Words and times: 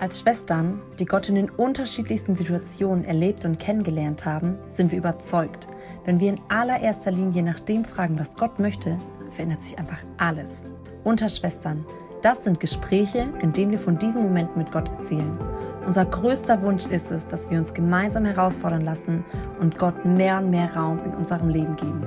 Als 0.00 0.20
Schwestern, 0.20 0.80
die 1.00 1.06
Gott 1.06 1.28
in 1.28 1.34
den 1.34 1.50
unterschiedlichsten 1.50 2.36
Situationen 2.36 3.04
erlebt 3.04 3.44
und 3.44 3.58
kennengelernt 3.58 4.24
haben, 4.24 4.56
sind 4.68 4.92
wir 4.92 4.98
überzeugt, 4.98 5.66
wenn 6.04 6.20
wir 6.20 6.28
in 6.28 6.40
allererster 6.48 7.10
Linie 7.10 7.42
nach 7.42 7.58
dem 7.58 7.84
fragen, 7.84 8.16
was 8.16 8.36
Gott 8.36 8.60
möchte, 8.60 8.96
verändert 9.32 9.62
sich 9.62 9.76
einfach 9.76 10.00
alles. 10.16 10.62
Unter 11.02 11.28
Schwestern, 11.28 11.84
das 12.22 12.44
sind 12.44 12.60
Gespräche, 12.60 13.26
in 13.42 13.52
denen 13.52 13.72
wir 13.72 13.80
von 13.80 13.98
diesen 13.98 14.22
Momenten 14.22 14.58
mit 14.62 14.70
Gott 14.70 14.88
erzählen. 14.88 15.36
Unser 15.84 16.04
größter 16.04 16.62
Wunsch 16.62 16.86
ist 16.86 17.10
es, 17.10 17.26
dass 17.26 17.50
wir 17.50 17.58
uns 17.58 17.74
gemeinsam 17.74 18.24
herausfordern 18.24 18.82
lassen 18.82 19.24
und 19.58 19.78
Gott 19.78 20.04
mehr 20.04 20.38
und 20.38 20.50
mehr 20.50 20.72
Raum 20.76 21.00
in 21.04 21.12
unserem 21.14 21.48
Leben 21.48 21.74
geben. 21.74 22.06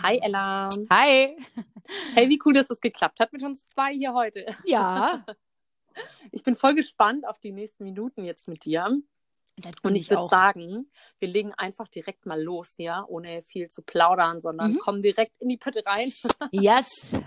Hi 0.00 0.20
Ella. 0.22 0.68
Hi. 0.92 1.36
Hey, 2.14 2.28
wie 2.28 2.40
cool, 2.44 2.52
dass 2.52 2.68
das 2.68 2.80
geklappt 2.80 3.20
hat 3.20 3.32
mit 3.32 3.42
uns 3.42 3.66
zwei 3.68 3.92
hier 3.92 4.12
heute. 4.14 4.46
Ja. 4.64 5.24
Ich 6.30 6.42
bin 6.42 6.56
voll 6.56 6.74
gespannt 6.74 7.28
auf 7.28 7.38
die 7.38 7.52
nächsten 7.52 7.84
Minuten 7.84 8.24
jetzt 8.24 8.48
mit 8.48 8.64
dir. 8.64 9.02
Und 9.82 9.94
ich 9.94 10.08
würde 10.08 10.28
sagen, 10.28 10.88
wir 11.18 11.28
legen 11.28 11.52
einfach 11.54 11.86
direkt 11.88 12.24
mal 12.24 12.42
los, 12.42 12.74
ja, 12.78 13.04
ohne 13.06 13.42
viel 13.42 13.68
zu 13.68 13.82
plaudern, 13.82 14.40
sondern 14.40 14.72
mhm. 14.72 14.78
kommen 14.78 15.02
direkt 15.02 15.38
in 15.40 15.48
die 15.48 15.58
Pötte 15.58 15.82
rein. 15.84 16.12
Yes. 16.50 17.12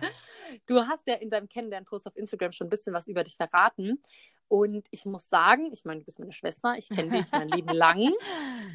Du 0.68 0.80
hast 0.80 1.08
ja 1.08 1.16
in 1.16 1.32
deinem 1.32 1.50
Kennenlern-Post 1.50 2.06
auf 2.06 2.16
Instagram 2.16 2.52
schon 2.52 2.68
ein 2.68 2.70
bisschen 2.70 2.94
was 2.94 3.08
über 3.08 3.24
dich 3.24 3.36
verraten. 3.36 4.00
Und 4.48 4.88
ich 4.92 5.06
muss 5.06 5.28
sagen, 5.30 5.72
ich 5.74 5.86
meine, 5.86 6.02
du 6.02 6.06
bist 6.06 6.20
meine 6.20 6.32
Schwester, 6.32 6.76
ich 6.78 6.88
kenne 6.90 7.18
dich 7.18 7.32
mein 7.32 7.50
Leben 7.50 7.70
lang, 7.74 8.14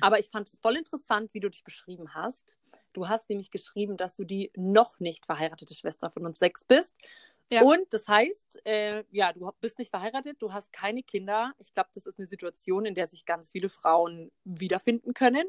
aber 0.00 0.18
ich 0.18 0.28
fand 0.28 0.48
es 0.48 0.58
voll 0.58 0.76
interessant, 0.76 1.32
wie 1.32 1.40
du 1.40 1.48
dich 1.48 1.62
beschrieben 1.62 2.14
hast. 2.14 2.58
Du 2.92 3.08
hast 3.08 3.28
nämlich 3.28 3.50
geschrieben, 3.50 3.96
dass 3.96 4.16
du 4.16 4.24
die 4.24 4.50
noch 4.56 4.98
nicht 4.98 5.26
verheiratete 5.26 5.74
Schwester 5.74 6.10
von 6.10 6.26
uns 6.26 6.38
sechs 6.38 6.64
bist. 6.64 6.94
Ja. 7.52 7.62
Und 7.62 7.86
das 7.90 8.06
heißt, 8.06 8.64
äh, 8.64 9.02
ja, 9.10 9.32
du 9.32 9.50
bist 9.60 9.78
nicht 9.78 9.90
verheiratet, 9.90 10.40
du 10.40 10.52
hast 10.52 10.72
keine 10.72 11.02
Kinder. 11.02 11.52
Ich 11.58 11.72
glaube, 11.72 11.88
das 11.92 12.06
ist 12.06 12.18
eine 12.18 12.28
Situation, 12.28 12.86
in 12.86 12.94
der 12.94 13.08
sich 13.08 13.24
ganz 13.24 13.50
viele 13.50 13.68
Frauen 13.68 14.30
wiederfinden 14.44 15.14
können. 15.14 15.48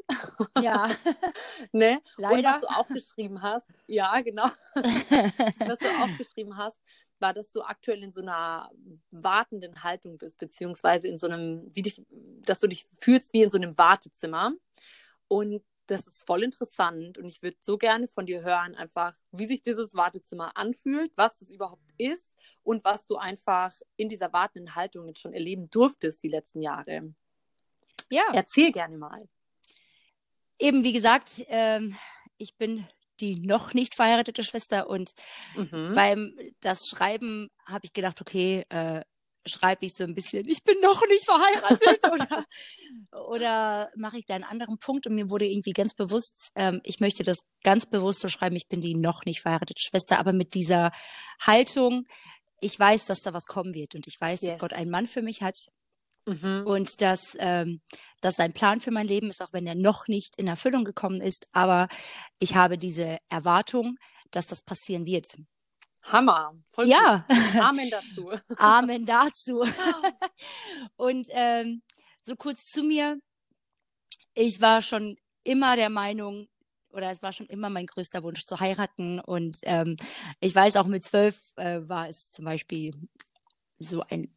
Ja. 0.60 0.88
ne? 1.72 2.00
Leider. 2.16 2.36
Und 2.36 2.44
was 2.44 2.60
du 2.62 2.66
auch 2.68 2.88
geschrieben 2.88 3.40
hast, 3.40 3.68
ja, 3.86 4.20
genau. 4.20 4.46
was 4.74 5.78
du 5.78 5.86
auch 6.02 6.18
geschrieben 6.18 6.56
hast, 6.56 6.76
war, 7.22 7.32
dass 7.32 7.50
du 7.50 7.62
aktuell 7.62 8.02
in 8.02 8.12
so 8.12 8.20
einer 8.20 8.70
wartenden 9.10 9.82
Haltung 9.82 10.18
bist, 10.18 10.38
beziehungsweise 10.38 11.08
in 11.08 11.16
so 11.16 11.28
einem, 11.28 11.74
wie 11.74 11.82
dich, 11.82 12.02
dass 12.44 12.60
du 12.60 12.66
dich 12.66 12.84
fühlst 13.00 13.32
wie 13.32 13.42
in 13.42 13.50
so 13.50 13.56
einem 13.56 13.78
Wartezimmer. 13.78 14.52
Und 15.28 15.62
das 15.86 16.06
ist 16.06 16.26
voll 16.26 16.42
interessant 16.42 17.18
und 17.18 17.26
ich 17.26 17.42
würde 17.42 17.56
so 17.60 17.76
gerne 17.76 18.08
von 18.08 18.26
dir 18.26 18.42
hören, 18.42 18.74
einfach, 18.74 19.14
wie 19.30 19.46
sich 19.46 19.62
dieses 19.62 19.94
Wartezimmer 19.94 20.56
anfühlt, 20.56 21.12
was 21.16 21.36
das 21.36 21.50
überhaupt 21.50 21.90
ist 21.98 22.34
und 22.62 22.84
was 22.84 23.06
du 23.06 23.16
einfach 23.16 23.74
in 23.96 24.08
dieser 24.08 24.32
wartenden 24.32 24.74
Haltung 24.74 25.08
jetzt 25.08 25.20
schon 25.20 25.34
erleben 25.34 25.68
durftest 25.70 26.22
die 26.22 26.28
letzten 26.28 26.62
Jahre. 26.62 27.14
Ja. 28.10 28.22
Erzähl 28.32 28.72
gerne 28.72 28.96
mal. 28.96 29.28
Eben, 30.58 30.84
wie 30.84 30.92
gesagt, 30.92 31.42
ähm, 31.48 31.96
ich 32.36 32.56
bin 32.56 32.86
die 33.20 33.40
noch 33.40 33.74
nicht 33.74 33.94
verheiratete 33.94 34.42
Schwester 34.42 34.88
und 34.88 35.10
mhm. 35.56 35.92
beim 35.94 36.36
das 36.60 36.86
Schreiben 36.88 37.48
habe 37.66 37.84
ich 37.84 37.92
gedacht, 37.92 38.20
okay, 38.20 38.64
äh, 38.70 39.02
schreibe 39.46 39.86
ich 39.86 39.94
so 39.94 40.04
ein 40.04 40.14
bisschen, 40.14 40.44
ich 40.46 40.62
bin 40.62 40.76
noch 40.80 41.02
nicht 41.08 41.24
verheiratet 41.24 42.00
oder, 42.12 42.44
oder 43.28 43.90
mache 43.96 44.18
ich 44.18 44.24
da 44.24 44.34
einen 44.34 44.44
anderen 44.44 44.78
Punkt 44.78 45.06
und 45.06 45.14
mir 45.14 45.30
wurde 45.30 45.46
irgendwie 45.46 45.72
ganz 45.72 45.94
bewusst, 45.94 46.50
ähm, 46.54 46.80
ich 46.84 47.00
möchte 47.00 47.24
das 47.24 47.38
ganz 47.64 47.86
bewusst 47.86 48.20
so 48.20 48.28
schreiben, 48.28 48.56
ich 48.56 48.68
bin 48.68 48.80
die 48.80 48.94
noch 48.94 49.24
nicht 49.24 49.40
verheiratete 49.40 49.80
Schwester, 49.80 50.18
aber 50.18 50.32
mit 50.32 50.54
dieser 50.54 50.92
Haltung, 51.40 52.06
ich 52.60 52.78
weiß, 52.78 53.06
dass 53.06 53.20
da 53.20 53.32
was 53.32 53.46
kommen 53.46 53.74
wird 53.74 53.94
und 53.94 54.06
ich 54.06 54.20
weiß, 54.20 54.40
yes. 54.40 54.52
dass 54.52 54.60
Gott 54.60 54.72
einen 54.72 54.90
Mann 54.90 55.06
für 55.06 55.22
mich 55.22 55.42
hat 55.42 55.56
mhm. 56.26 56.64
und 56.66 57.00
dass, 57.00 57.36
ähm, 57.38 57.80
dass 58.20 58.36
sein 58.36 58.52
Plan 58.52 58.80
für 58.80 58.90
mein 58.90 59.06
Leben 59.06 59.28
ist, 59.28 59.42
auch 59.42 59.52
wenn 59.52 59.66
er 59.66 59.74
noch 59.74 60.08
nicht 60.08 60.36
in 60.36 60.48
Erfüllung 60.48 60.84
gekommen 60.84 61.20
ist, 61.20 61.46
aber 61.52 61.88
ich 62.38 62.54
habe 62.54 62.78
diese 62.78 63.18
Erwartung, 63.28 63.96
dass 64.30 64.46
das 64.46 64.62
passieren 64.62 65.06
wird. 65.06 65.36
Hammer. 66.04 66.54
Voll 66.72 66.88
ja. 66.88 67.24
Gut. 67.28 67.36
Amen 67.60 67.90
dazu. 67.90 68.32
Amen 68.56 69.06
dazu. 69.06 69.64
Und 70.96 71.26
ähm, 71.30 71.82
so 72.22 72.34
kurz 72.36 72.66
zu 72.66 72.82
mir. 72.82 73.18
Ich 74.34 74.60
war 74.60 74.82
schon 74.82 75.16
immer 75.44 75.76
der 75.76 75.90
Meinung, 75.90 76.48
oder 76.90 77.10
es 77.10 77.22
war 77.22 77.32
schon 77.32 77.46
immer 77.46 77.70
mein 77.70 77.86
größter 77.86 78.22
Wunsch 78.22 78.44
zu 78.44 78.60
heiraten. 78.60 79.20
Und 79.20 79.58
ähm, 79.62 79.96
ich 80.40 80.54
weiß 80.54 80.76
auch 80.76 80.86
mit 80.86 81.04
zwölf 81.04 81.40
äh, 81.56 81.80
war 81.88 82.08
es 82.08 82.32
zum 82.32 82.44
Beispiel 82.44 82.92
so 83.78 84.02
ein 84.08 84.34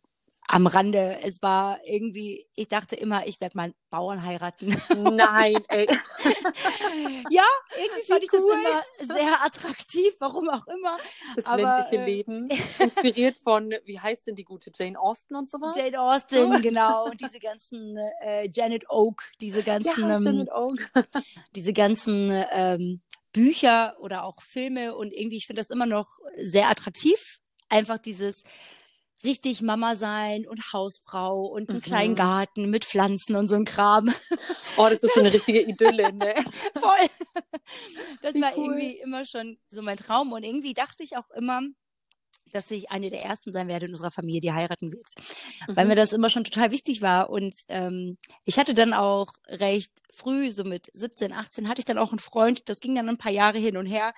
am 0.48 0.68
Rande. 0.68 1.20
Es 1.24 1.42
war 1.42 1.80
irgendwie, 1.86 2.46
ich 2.56 2.68
dachte 2.68 2.96
immer, 2.96 3.26
ich 3.28 3.42
werde 3.42 3.58
mal 3.58 3.74
Bauern 3.90 4.24
heiraten. 4.24 4.76
Nein, 4.96 5.58
ey. 5.70 5.88
ja, 7.30 7.44
irgendwie 7.78 8.08
fand 8.08 8.22
Wie 8.22 8.26
ich 8.26 8.34
cool. 8.34 8.84
das 8.98 9.08
immer 9.08 9.16
sehr 9.16 9.44
attraktiv, 9.44 10.14
warum 10.20 10.50
auch 10.50 10.68
immer. 10.68 10.98
Das 11.36 11.46
Aber, 11.46 11.58
ländliche 11.58 11.98
äh, 11.98 12.06
Leben. 12.06 12.50
Inspiriert 12.80 13.40
von, 13.40 13.74
wie 13.86 14.00
heißt 14.00 14.28
denn 14.28 14.36
die 14.36 14.44
gute 14.44 14.72
Jane 14.78 15.00
Austen 15.00 15.36
und 15.36 15.50
so 15.50 15.60
was? 15.60 15.76
Jane 15.76 16.00
Austen, 16.00 16.62
genau. 16.62 17.06
Und 17.06 17.20
diese 17.22 17.40
ganzen 17.40 17.98
äh, 18.22 18.48
Janet 18.54 18.90
Oak, 18.90 19.24
diese 19.42 19.64
ganzen, 19.64 20.10
ja, 20.10 20.18
ähm, 20.18 20.48
Oak. 20.54 20.80
diese 21.56 21.74
ganzen 21.74 22.32
ähm, 22.52 23.02
Bücher 23.32 23.98
oder 24.00 24.24
auch 24.24 24.42
Filme 24.42 24.96
und 24.96 25.12
irgendwie, 25.12 25.38
ich 25.38 25.48
finde 25.48 25.62
das 25.62 25.70
immer 25.70 25.86
noch 25.86 26.08
sehr 26.38 26.70
attraktiv. 26.70 27.40
Einfach 27.68 27.98
dieses, 27.98 28.44
richtig 29.26 29.62
Mama 29.62 29.96
sein 29.96 30.48
und 30.48 30.74
Hausfrau 30.74 31.46
und 31.46 31.70
einen 31.70 31.80
mhm. 31.80 31.84
kleinen 31.84 32.16
Garten 32.16 32.70
mit 32.70 32.86
Pflanzen 32.86 33.36
und 33.36 33.48
so 33.48 33.56
ein 33.56 33.66
Kram. 33.66 34.14
Oh, 34.78 34.88
das 34.90 35.04
ist 35.04 35.04
das, 35.04 35.14
so 35.14 35.20
eine 35.22 35.34
richtige 35.34 35.62
Idylle, 35.62 36.14
ne? 36.14 36.36
Voll. 36.76 37.08
Das 38.22 38.36
Wie 38.36 38.42
war 38.42 38.58
cool. 38.58 38.66
irgendwie 38.66 38.98
immer 39.00 39.26
schon 39.26 39.58
so 39.70 39.82
mein 39.82 39.98
Traum 39.98 40.32
und 40.32 40.44
irgendwie 40.44 40.74
dachte 40.74 41.04
ich 41.04 41.18
auch 41.18 41.30
immer, 41.32 41.62
dass 42.52 42.72
ich 42.72 42.92
eine 42.92 43.10
der 43.10 43.24
ersten 43.24 43.52
sein 43.52 43.68
werde 43.68 43.88
in 43.88 43.92
unserer 43.92 44.12
Familie, 44.12 44.40
die 44.40 44.54
heiraten 44.54 44.92
wird. 44.92 45.06
Mhm. 45.68 45.76
Weil 45.76 45.88
mir 45.88 45.96
das 45.96 46.14
immer 46.14 46.30
schon 46.30 46.44
total 46.44 46.72
wichtig 46.72 47.02
war. 47.02 47.30
Und 47.30 47.56
ähm, 47.68 48.18
ich 48.46 48.58
hatte 48.58 48.74
dann 48.74 48.94
auch 48.94 49.34
recht 49.48 49.92
früh, 50.14 50.52
so 50.52 50.64
mit 50.64 50.90
17, 50.94 51.34
18, 51.34 51.68
hatte 51.68 51.80
ich 51.80 51.86
dann 51.86 51.98
auch 51.98 52.12
einen 52.12 52.20
Freund. 52.20 52.70
Das 52.70 52.80
ging 52.80 52.96
dann 52.96 53.10
ein 53.10 53.18
paar 53.18 53.32
Jahre 53.32 53.58
hin 53.58 53.78
und 53.78 53.88
her, 53.88 54.14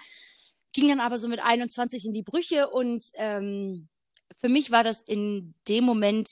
ging 0.74 0.90
dann 0.90 1.00
aber 1.00 1.20
so 1.20 1.28
mit 1.28 1.44
21 1.44 2.06
in 2.06 2.14
die 2.14 2.24
Brüche 2.24 2.70
und 2.70 3.06
ähm, 3.16 3.90
für 4.36 4.50
mich 4.50 4.72
war 4.72 4.84
das 4.84 5.02
in 5.02 5.54
dem 5.68 5.84
Moment, 5.84 6.28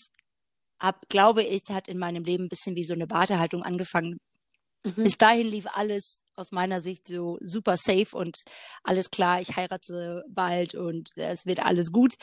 ab, 0.78 1.02
glaube 1.10 1.44
ich, 1.44 1.64
hat 1.70 1.88
in 1.88 1.98
meinem 1.98 2.24
Leben 2.24 2.46
ein 2.46 2.50
bisschen 2.50 2.76
wie 2.76 2.84
so 2.84 2.94
eine 2.94 3.10
Wartehaltung 3.10 3.64
angefangen. 3.64 4.20
Mhm. 4.84 5.04
Bis 5.04 5.18
dahin 5.18 5.48
lief 5.48 5.66
alles 5.74 6.22
aus 6.36 6.52
meiner 6.52 6.82
Sicht 6.82 7.08
so 7.08 7.38
super 7.42 7.78
safe 7.78 8.16
und 8.16 8.44
alles 8.84 9.10
klar, 9.10 9.42
ich 9.42 9.56
heirate 9.56 10.24
bald 10.30 10.76
und 10.76 11.18
es 11.18 11.46
wird 11.46 11.60
alles 11.60 11.92
gut. 11.92 12.16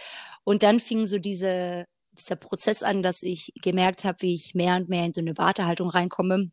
Und 0.45 0.63
dann 0.63 0.81
fing 0.81 1.07
so 1.07 1.19
diese, 1.19 1.87
dieser 2.13 2.37
Prozess 2.37 2.83
an, 2.83 3.03
dass 3.03 3.23
ich 3.23 3.53
gemerkt 3.63 4.05
habe, 4.05 4.23
wie 4.23 4.35
ich 4.35 4.55
mehr 4.55 4.77
und 4.77 4.89
mehr 4.89 5.07
in 5.07 5.15
so 5.15 5.21
eine 5.21 5.37
Wartehaltung 5.37 5.89
reinkomme. 5.89 6.51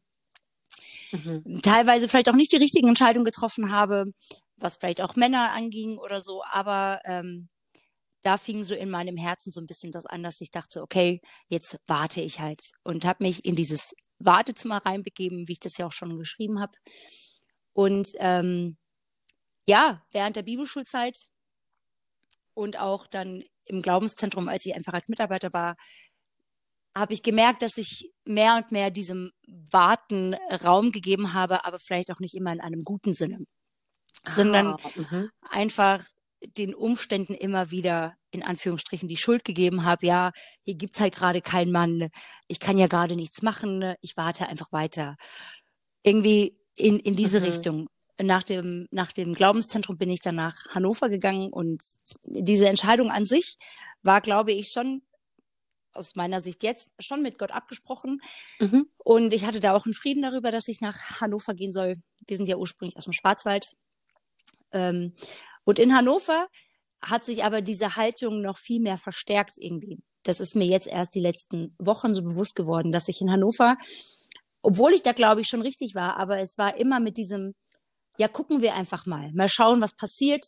Mhm. 1.12 1.62
Teilweise 1.62 2.08
vielleicht 2.08 2.30
auch 2.30 2.36
nicht 2.36 2.52
die 2.52 2.58
richtigen 2.58 2.88
Entscheidungen 2.88 3.26
getroffen 3.26 3.72
habe, 3.72 4.06
was 4.58 4.78
vielleicht 4.78 5.02
auch 5.02 5.16
Männer 5.16 5.52
anging 5.52 5.98
oder 5.98 6.22
so, 6.22 6.44
aber 6.50 7.02
ähm, 7.06 7.50
da 8.22 8.38
fing 8.38 8.64
so 8.64 8.76
in 8.76 8.90
meinem 8.90 9.18
Herzen 9.18 9.52
so 9.52 9.62
ein 9.62 9.68
bisschen 9.68 9.92
das 9.92 10.06
an, 10.06 10.24
dass 10.24 10.42
ich 10.42 10.52
dachte, 10.52 10.82
okay, 10.82 11.22
jetzt 11.48 11.80
warte 11.88 12.22
ich 12.22 12.40
halt 12.40 12.72
und 12.84 13.06
habe 13.06 13.24
mich 13.24 13.46
in 13.46 13.56
dieses 13.56 13.94
Wartezimmer 14.20 14.86
reinbegeben, 14.86 15.48
wie 15.48 15.54
ich 15.54 15.60
das 15.60 15.78
ja 15.78 15.86
auch 15.88 15.92
schon 15.92 16.18
geschrieben 16.18 16.60
habe. 16.60 16.74
Und 17.74 18.10
ähm, 18.18 18.78
ja, 19.66 20.04
während 20.12 20.36
der 20.36 20.44
Bibelschulzeit 20.44 21.18
und 22.54 22.78
auch 22.80 23.08
dann 23.08 23.44
im 23.66 23.82
Glaubenszentrum, 23.82 24.50
als 24.50 24.66
ich 24.66 24.76
einfach 24.76 24.94
als 24.94 25.08
Mitarbeiter 25.08 25.54
war, 25.54 25.76
habe 26.96 27.14
ich 27.14 27.24
gemerkt, 27.24 27.62
dass 27.62 27.78
ich 27.78 28.12
mehr 28.26 28.56
und 28.56 28.72
mehr 28.72 28.90
diesem 28.90 29.32
Warten 29.48 30.36
Raum 30.66 30.92
gegeben 30.92 31.34
habe, 31.34 31.64
aber 31.66 31.80
vielleicht 31.80 32.12
auch 32.12 32.20
nicht 32.20 32.34
immer 32.34 32.52
in 32.52 32.62
einem 32.62 32.84
guten 32.84 33.14
Sinne, 33.14 33.40
sondern 34.28 34.74
ah, 34.74 34.80
einfach 35.50 36.04
den 36.58 36.74
Umständen 36.74 37.34
immer 37.34 37.72
wieder 37.72 38.16
in 38.32 38.44
Anführungsstrichen 38.44 39.10
die 39.10 39.18
Schuld 39.18 39.44
gegeben 39.44 39.84
habe, 39.84 40.06
ja, 40.06 40.32
hier 40.62 40.76
gibt's 40.76 41.00
halt 41.00 41.16
gerade 41.16 41.42
keinen 41.42 41.72
Mann, 41.72 42.10
ich 42.48 42.60
kann 42.60 42.78
ja 42.78 42.88
gerade 42.88 43.16
nichts 43.16 43.42
machen, 43.42 43.96
ich 44.02 44.16
warte 44.18 44.48
einfach 44.48 44.72
weiter. 44.72 45.18
Irgendwie 46.04 46.58
in, 46.76 47.00
in 47.00 47.16
diese 47.16 47.40
mhm. 47.40 47.46
Richtung. 47.46 47.90
Nach 48.22 48.44
dem, 48.44 48.88
nach 48.92 49.14
dem 49.14 49.34
Glaubenszentrum 49.34 49.98
bin 49.98 50.10
ich 50.10 50.20
dann 50.20 50.36
nach 50.36 50.68
Hannover 50.70 51.08
gegangen 51.08 51.54
und 51.54 51.82
diese 52.26 52.68
Entscheidung 52.68 53.12
an 53.12 53.26
sich 53.26 53.58
war, 54.02 54.20
glaube 54.20 54.52
ich, 54.52 54.72
schon 54.72 55.04
aus 55.94 56.16
meiner 56.16 56.42
Sicht 56.42 56.64
jetzt 56.64 56.92
schon 57.00 57.22
mit 57.22 57.38
Gott 57.38 57.52
abgesprochen. 57.52 58.22
Mhm. 58.60 58.88
Und 58.98 59.34
ich 59.34 59.46
hatte 59.46 59.60
da 59.60 59.74
auch 59.74 59.86
einen 59.86 59.94
Frieden 59.94 60.22
darüber, 60.22 60.52
dass 60.52 60.68
ich 60.68 60.82
nach 60.82 61.22
Hannover 61.22 61.54
gehen 61.54 61.74
soll. 61.74 61.96
Wir 62.28 62.38
sind 62.38 62.48
ja 62.48 62.58
ursprünglich 62.58 62.98
aus 62.98 63.06
dem 63.06 63.14
Schwarzwald. 63.14 63.78
Ähm, 64.72 65.14
und 65.64 65.80
in 65.80 65.96
Hannover 65.96 66.48
hat 67.02 67.24
sich 67.24 67.44
aber 67.44 67.62
diese 67.62 67.96
Haltung 67.96 68.42
noch 68.42 68.58
viel 68.58 68.82
mehr 68.82 68.98
verstärkt 68.98 69.56
irgendwie. 69.58 70.00
Das 70.24 70.40
ist 70.40 70.56
mir 70.56 70.66
jetzt 70.66 70.88
erst 70.88 71.16
die 71.16 71.22
letzten 71.22 71.74
Wochen 71.80 72.14
so 72.14 72.22
bewusst 72.22 72.56
geworden, 72.56 72.92
dass 72.92 73.08
ich 73.08 73.22
in 73.22 73.32
Hannover, 73.32 73.78
obwohl 74.62 74.94
ich 74.94 75.02
da 75.02 75.14
glaube 75.14 75.42
ich 75.42 75.48
schon 75.48 75.62
richtig 75.62 75.96
war, 75.96 76.18
aber 76.18 76.40
es 76.40 76.58
war 76.58 76.76
immer 76.78 77.00
mit 77.00 77.18
diesem, 77.18 77.54
ja, 78.18 78.28
gucken 78.28 78.62
wir 78.62 78.76
einfach 78.76 79.06
mal, 79.06 79.32
mal 79.34 79.48
schauen, 79.48 79.82
was 79.82 79.96
passiert. 79.96 80.44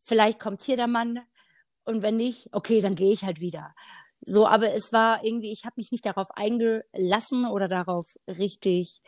Vielleicht 0.00 0.38
kommt 0.38 0.62
hier 0.62 0.76
der 0.76 0.86
Mann 0.86 1.18
und 1.84 2.02
wenn 2.02 2.16
nicht, 2.16 2.48
okay, 2.52 2.80
dann 2.80 2.94
gehe 2.94 3.12
ich 3.12 3.24
halt 3.24 3.40
wieder. 3.40 3.74
So, 4.20 4.46
aber 4.46 4.72
es 4.74 4.92
war 4.92 5.24
irgendwie, 5.24 5.52
ich 5.52 5.64
habe 5.64 5.74
mich 5.76 5.90
nicht 5.90 6.06
darauf 6.06 6.28
eingelassen 6.30 7.46
oder 7.46 7.68
darauf 7.68 8.06
richtig 8.26 9.00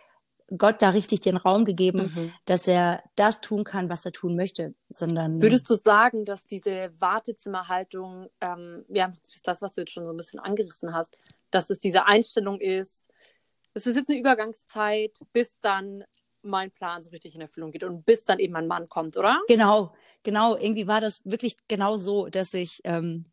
Gott 0.57 0.83
da 0.83 0.91
richtig 0.91 1.21
den 1.21 1.37
Raum 1.37 1.65
gegeben, 1.65 2.13
mhm. 2.15 2.33
dass 2.45 2.67
er 2.67 3.03
das 3.17 3.41
tun 3.41 3.65
kann, 3.65 3.89
was 3.89 4.05
er 4.05 4.13
tun 4.13 4.37
möchte, 4.37 4.75
sondern. 4.89 5.41
Würdest 5.41 5.71
du 5.71 5.77
sagen, 5.77 6.25
dass 6.25 6.45
diese 6.45 6.91
Wartezimmerhaltung, 6.99 8.29
ähm, 8.41 8.85
ja, 8.89 9.11
das, 9.45 9.63
was 9.63 9.75
du 9.75 9.83
jetzt 9.83 9.93
schon 9.93 10.05
so 10.05 10.11
ein 10.11 10.17
bisschen 10.17 10.41
angerissen 10.41 10.93
hast, 10.93 11.17
dass 11.51 11.71
es 11.71 11.79
diese 11.79 12.07
Einstellung 12.07 12.61
ist, 12.61 13.03
es 13.75 13.87
ist 13.87 13.97
jetzt 13.97 14.11
eine 14.11 14.19
Übergangszeit, 14.19 15.19
bis 15.33 15.57
dann 15.61 16.05
mein 16.43 16.71
Plan 16.71 17.03
so 17.03 17.11
richtig 17.11 17.35
in 17.35 17.41
Erfüllung 17.41 17.71
geht 17.71 17.85
und 17.85 18.05
bis 18.05 18.25
dann 18.25 18.39
eben 18.39 18.53
mein 18.53 18.67
Mann 18.67 18.89
kommt, 18.89 19.17
oder? 19.17 19.41
Genau, 19.47 19.93
genau. 20.23 20.57
Irgendwie 20.57 20.89
war 20.89 21.01
das 21.01 21.21
wirklich 21.25 21.57
genau 21.69 21.97
so, 21.97 22.29
dass 22.29 22.55
ich 22.55 22.81
ähm, 22.85 23.27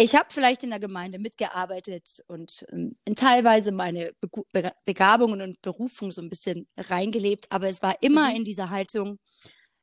ich 0.00 0.14
habe 0.14 0.28
vielleicht 0.30 0.62
in 0.62 0.70
der 0.70 0.78
Gemeinde 0.78 1.18
mitgearbeitet 1.18 2.22
und 2.28 2.64
ähm, 2.70 2.96
in 3.04 3.16
teilweise 3.16 3.72
meine 3.72 4.12
Be 4.20 4.72
Begabungen 4.84 5.42
und 5.42 5.60
Berufung 5.60 6.12
so 6.12 6.22
ein 6.22 6.28
bisschen 6.28 6.68
reingelebt, 6.76 7.50
aber 7.50 7.68
es 7.68 7.82
war 7.82 8.00
immer 8.00 8.30
mhm. 8.30 8.36
in 8.36 8.44
dieser 8.44 8.70
Haltung, 8.70 9.18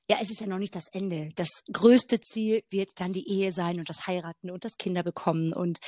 ja, 0.10 0.18
es 0.22 0.32
ist 0.32 0.40
ja 0.40 0.48
noch 0.48 0.58
nicht 0.58 0.76
das 0.76 0.88
Ende. 0.92 1.30
Das 1.36 1.50
größte 1.72 2.22
Ziel 2.22 2.64
wird 2.70 2.92
dann 3.00 3.12
die 3.12 3.28
Ehe 3.28 3.52
sein 3.52 3.78
und 3.80 3.90
das 3.90 4.08
Heiraten 4.08 4.52
und 4.52 4.64
das 4.64 4.78
Kinder 4.78 5.04
bekommen 5.04 5.52
und 5.54 5.80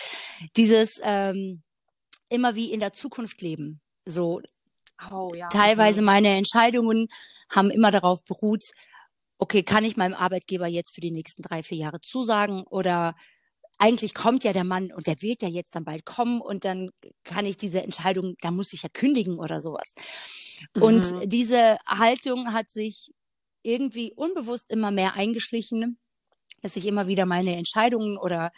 dieses 0.57 1.00
ähm, 1.03 1.63
immer 2.27 2.56
wie 2.56 2.73
in 2.73 2.81
der 2.81 2.91
Zukunft 2.91 3.41
leben. 3.41 3.80
So 4.06 4.41
oh, 5.09 5.33
ja. 5.35 5.47
teilweise 5.47 6.01
mhm. 6.01 6.06
meine 6.06 6.35
Entscheidungen 6.35 7.07
haben 7.53 7.71
immer 7.71 7.91
darauf 7.91 8.25
beruht, 8.25 8.63
okay, 9.38 9.63
kann 9.63 9.85
ich 9.85 9.95
meinem 9.95 10.15
Arbeitgeber 10.15 10.68
jetzt 10.68 10.95
für 10.95 11.01
die 11.01 11.12
nächsten 11.12 11.44
drei, 11.44 11.63
vier 11.63 11.77
Jahre 11.77 12.01
zusagen 12.01 12.63
oder 12.63 13.15
eigentlich 13.77 14.13
kommt 14.13 14.44
ja 14.44 14.53
der 14.53 14.63
Mann 14.63 14.91
und 14.91 15.07
der 15.07 15.21
wird 15.21 15.41
ja 15.41 15.47
jetzt 15.47 15.75
dann 15.75 15.85
bald 15.85 16.06
kommen 16.06 16.41
und 16.41 16.65
dann 16.65 16.89
kann 17.24 17.45
ich 17.45 17.57
diese 17.57 17.81
Entscheidung, 17.81 18.35
da 18.41 18.51
muss 18.51 18.74
ich 18.74 18.83
ja 18.83 18.89
kündigen 18.91 19.38
oder 19.38 19.62
sowas. 19.62 19.94
Mhm. 20.75 20.81
Und 20.81 21.13
diese 21.25 21.77
Haltung 21.85 22.53
hat 22.53 22.69
sich 22.69 23.12
irgendwie 23.62 24.13
unbewusst 24.15 24.71
immer 24.71 24.91
mehr 24.91 25.13
eingeschlichen, 25.13 26.00
dass 26.62 26.75
ich 26.75 26.85
immer 26.85 27.07
wieder 27.07 27.25
meine 27.25 27.56
Entscheidungen 27.56 28.18
oder 28.18 28.51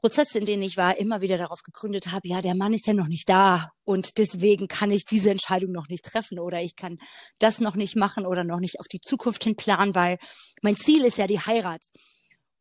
Prozesse, 0.00 0.38
in 0.38 0.44
denen 0.44 0.62
ich 0.62 0.76
war, 0.76 0.98
immer 0.98 1.22
wieder 1.22 1.38
darauf 1.38 1.62
gegründet 1.62 2.12
habe, 2.12 2.28
ja, 2.28 2.42
der 2.42 2.54
Mann 2.54 2.74
ist 2.74 2.86
ja 2.86 2.92
noch 2.92 3.08
nicht 3.08 3.26
da 3.28 3.70
und 3.84 4.18
deswegen 4.18 4.68
kann 4.68 4.90
ich 4.90 5.06
diese 5.06 5.30
Entscheidung 5.30 5.72
noch 5.72 5.88
nicht 5.88 6.04
treffen 6.04 6.38
oder 6.38 6.60
ich 6.60 6.76
kann 6.76 6.98
das 7.38 7.58
noch 7.58 7.74
nicht 7.74 7.96
machen 7.96 8.26
oder 8.26 8.44
noch 8.44 8.60
nicht 8.60 8.80
auf 8.80 8.86
die 8.86 9.00
Zukunft 9.00 9.44
hin 9.44 9.56
planen, 9.56 9.94
weil 9.94 10.18
mein 10.60 10.76
Ziel 10.76 11.06
ist 11.06 11.16
ja 11.16 11.26
die 11.26 11.40
Heirat. 11.40 11.86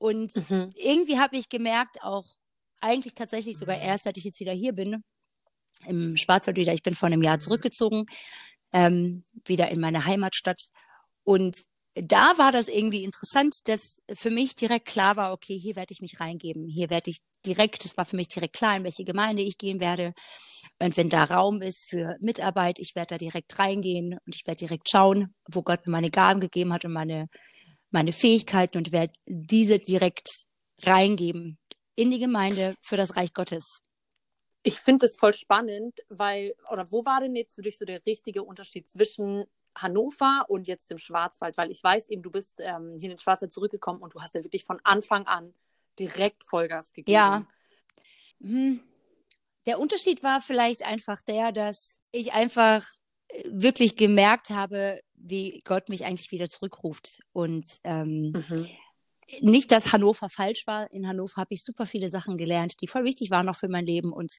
Und 0.04 0.36
mhm. 0.50 0.70
irgendwie 0.76 1.18
habe 1.18 1.38
ich 1.38 1.48
gemerkt, 1.48 2.04
auch 2.04 2.26
eigentlich 2.82 3.16
tatsächlich 3.16 3.58
sogar 3.58 3.80
erst, 3.80 4.04
seit 4.04 4.18
ich 4.18 4.26
jetzt 4.26 4.42
wieder 4.42 4.52
hier 4.52 4.74
bin, 4.74 5.02
im 5.88 6.18
Schwarzwald 6.18 6.58
wieder, 6.58 6.74
ich 6.74 6.84
bin 6.84 6.94
vor 6.94 7.08
einem 7.08 7.24
Jahr 7.24 7.40
zurückgezogen, 7.40 8.06
ähm, 8.74 9.24
wieder 9.46 9.70
in 9.70 9.80
meine 9.80 10.04
Heimatstadt. 10.04 10.60
Und 11.24 11.56
da 11.96 12.38
war 12.38 12.52
das 12.52 12.68
irgendwie 12.68 13.06
interessant, 13.06 13.70
dass 13.70 14.02
für 14.14 14.30
mich 14.30 14.56
direkt 14.56 14.88
klar 14.88 15.16
war, 15.16 15.32
okay, 15.32 15.58
hier 15.58 15.78
werde 15.78 15.94
ich 15.94 16.02
mich 16.02 16.20
reingeben. 16.20 16.68
Hier 16.68 16.90
werde 16.90 17.10
ich 17.10 17.20
direkt, 17.46 17.86
es 17.86 17.96
war 17.96 18.04
für 18.04 18.18
mich 18.18 18.28
direkt 18.28 18.58
klar, 18.58 18.76
in 18.76 18.84
welche 18.84 19.06
Gemeinde 19.06 19.42
ich 19.42 19.58
gehen 19.58 19.80
werde. 19.80 20.14
Und 20.80 20.98
wenn 20.98 21.08
da 21.08 21.24
Raum 21.24 21.62
ist 21.62 21.90
für 21.90 22.18
Mitarbeit, 22.20 22.78
ich 22.78 22.94
werde 22.96 23.16
da 23.16 23.18
direkt 23.18 23.58
reingehen 23.58 24.18
und 24.26 24.36
ich 24.36 24.46
werde 24.46 24.60
direkt 24.60 24.90
schauen, 24.90 25.34
wo 25.50 25.62
Gott 25.62 25.86
mir 25.86 25.94
meine 25.94 26.10
Gaben 26.10 26.42
gegeben 26.42 26.74
hat 26.74 26.84
und 26.84 26.92
meine 26.92 27.30
meine 27.94 28.12
Fähigkeiten 28.12 28.78
und 28.78 28.92
werde 28.92 29.14
diese 29.26 29.80
direkt 29.80 30.30
reingeben 30.84 31.58
in 31.96 32.12
die 32.12 32.20
Gemeinde 32.20 32.76
für 32.82 32.98
das 32.98 33.16
Reich 33.16 33.34
Gottes. 33.34 33.82
Ich 34.64 34.80
finde 34.80 35.06
es 35.06 35.18
voll 35.18 35.34
spannend, 35.34 36.00
weil, 36.10 36.56
oder 36.72 36.92
wo 36.92 37.06
war 37.06 37.20
denn 37.20 37.36
jetzt 37.36 37.56
für 37.56 37.62
dich 37.62 37.78
so 37.78 37.86
der 37.86 38.06
richtige 38.06 38.44
Unterschied 38.44 38.90
zwischen 38.90 39.46
Hannover 39.76 40.46
und 40.48 40.68
jetzt 40.68 40.90
dem 40.90 40.98
Schwarzwald? 40.98 41.58
Weil 41.58 41.70
ich 41.70 41.84
weiß 41.84 42.10
eben, 42.10 42.24
du 42.24 42.32
bist 42.32 42.60
ähm, 42.60 42.96
hier 42.96 43.10
in 43.10 43.16
den 43.16 43.20
Schwarzwald 43.20 43.52
zurückgekommen 43.52 44.02
und 44.02 44.16
du 44.16 44.22
hast 44.22 44.36
ja 44.36 44.44
wirklich 44.44 44.64
von 44.64 44.80
Anfang 44.84 45.28
an 45.28 45.54
direkt 46.00 46.44
Vollgas 46.46 46.94
gegeben. 46.94 47.14
Ja. 47.14 47.46
Hm. 48.42 48.82
Der 49.66 49.80
Unterschied 49.80 50.24
war 50.24 50.42
vielleicht 50.42 50.84
einfach 50.84 51.22
der, 51.22 51.52
dass 51.52 52.02
ich 52.12 52.34
einfach 52.34 52.86
äh, 53.28 53.44
wirklich 53.46 53.96
gemerkt 53.96 54.50
habe, 54.50 55.02
wie 55.24 55.62
Gott 55.66 55.90
mich 55.90 56.06
eigentlich 56.06 56.32
wieder 56.32 56.50
zurückruft. 56.50 57.22
Und 57.32 57.66
ähm, 57.84 58.34
mhm. 58.34 58.68
nicht, 59.42 59.72
dass 59.72 59.94
Hannover 59.94 60.30
falsch 60.30 60.68
war. 60.68 60.92
In 60.92 61.08
Hannover 61.08 61.38
habe 61.38 61.54
ich 61.54 61.64
super 61.64 61.86
viele 61.86 62.10
Sachen 62.10 62.38
gelernt, 62.38 62.74
die 62.82 62.88
voll 62.88 63.06
wichtig 63.06 63.32
waren 63.32 63.48
auch 63.48 63.56
für 63.56 63.70
mein 63.70 63.86
Leben. 63.86 64.12
Und 64.12 64.34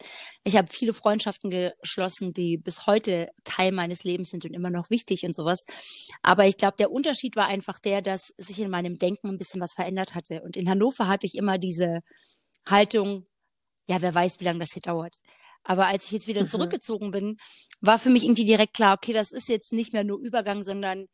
ich 0.45 0.57
habe 0.57 0.69
viele 0.71 0.93
Freundschaften 0.93 1.51
geschlossen, 1.51 2.33
die 2.33 2.59
bis 2.59 2.87
heute 2.87 3.31
Teil 3.45 3.73
meines 3.73 4.05
Lebens 4.05 4.29
sind 4.29 4.45
und 4.45 4.53
immer 4.53 4.71
noch 4.71 4.91
wichtig 4.91 5.25
und 5.25 5.35
sowas. 5.35 5.65
Aber 6.23 6.47
ich 6.47 6.59
glaube, 6.59 6.77
der 6.79 6.93
Unterschied 6.93 7.35
war 7.35 7.47
einfach 7.47 7.79
der, 7.79 8.03
dass 8.03 8.35
sich 8.37 8.61
in 8.61 8.71
meinem 8.71 8.99
Denken 8.99 9.31
ein 9.31 9.39
bisschen 9.39 9.63
was 9.63 9.75
verändert 9.75 10.15
hatte. 10.15 10.43
Und 10.43 10.57
in 10.57 10.69
Hannover 10.69 11.09
hatte 11.09 11.27
ich 11.27 11.35
immer 11.35 11.57
diese 11.57 12.01
Haltung, 12.67 13.25
ja, 13.89 14.01
wer 14.03 14.15
weiß, 14.15 14.41
wie 14.41 14.45
lange 14.45 14.61
das 14.61 14.73
hier 14.73 14.83
dauert. 14.83 15.17
Aber 15.65 15.87
als 15.87 16.07
ich 16.07 16.13
jetzt 16.13 16.29
wieder 16.29 16.43
mhm. 16.43 16.51
zurückgezogen 16.51 17.11
bin, 17.11 17.39
war 17.81 17.99
für 17.99 18.11
mich 18.11 18.25
irgendwie 18.25 18.45
direkt 18.45 18.75
klar, 18.75 18.97
okay, 18.97 19.13
das 19.13 19.33
ist 19.33 19.49
jetzt 19.49 19.73
nicht 19.73 19.93
mehr 19.93 20.05
nur 20.05 20.19
Übergang, 20.19 20.63
sondern 20.63 21.07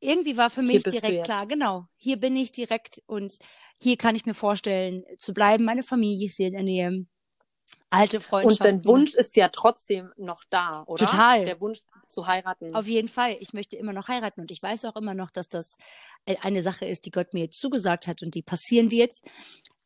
irgendwie 0.00 0.36
war 0.36 0.50
für 0.50 0.62
mich 0.62 0.82
direkt 0.82 1.24
klar, 1.24 1.46
genau, 1.46 1.86
hier 1.96 2.18
bin 2.18 2.36
ich 2.36 2.52
direkt 2.52 3.02
und 3.06 3.38
hier 3.78 3.96
kann 3.96 4.14
ich 4.14 4.26
mir 4.26 4.34
vorstellen 4.34 5.04
zu 5.18 5.32
bleiben. 5.32 5.64
Meine 5.64 5.82
Familie 5.82 6.26
ist 6.26 6.36
hier 6.36 6.48
in 6.48 6.52
der 6.52 6.62
Nähe. 6.62 7.06
Alte 7.88 8.20
Freundschaften. 8.20 8.74
Und 8.74 8.84
dein 8.84 8.84
Wunsch 8.84 9.14
ist 9.14 9.36
ja 9.36 9.48
trotzdem 9.48 10.12
noch 10.16 10.44
da, 10.50 10.84
oder? 10.86 11.06
Total. 11.06 11.44
Der 11.46 11.60
Wunsch 11.60 11.80
zu 12.06 12.26
heiraten. 12.26 12.74
Auf 12.74 12.86
jeden 12.86 13.08
Fall. 13.08 13.36
Ich 13.40 13.54
möchte 13.54 13.76
immer 13.76 13.94
noch 13.94 14.08
heiraten 14.08 14.42
und 14.42 14.50
ich 14.50 14.62
weiß 14.62 14.84
auch 14.84 14.96
immer 14.96 15.14
noch, 15.14 15.30
dass 15.30 15.48
das 15.48 15.76
eine 16.42 16.60
Sache 16.60 16.84
ist, 16.84 17.06
die 17.06 17.10
Gott 17.10 17.32
mir 17.32 17.50
zugesagt 17.50 18.06
hat 18.06 18.22
und 18.22 18.34
die 18.34 18.42
passieren 18.42 18.90
wird. 18.90 19.12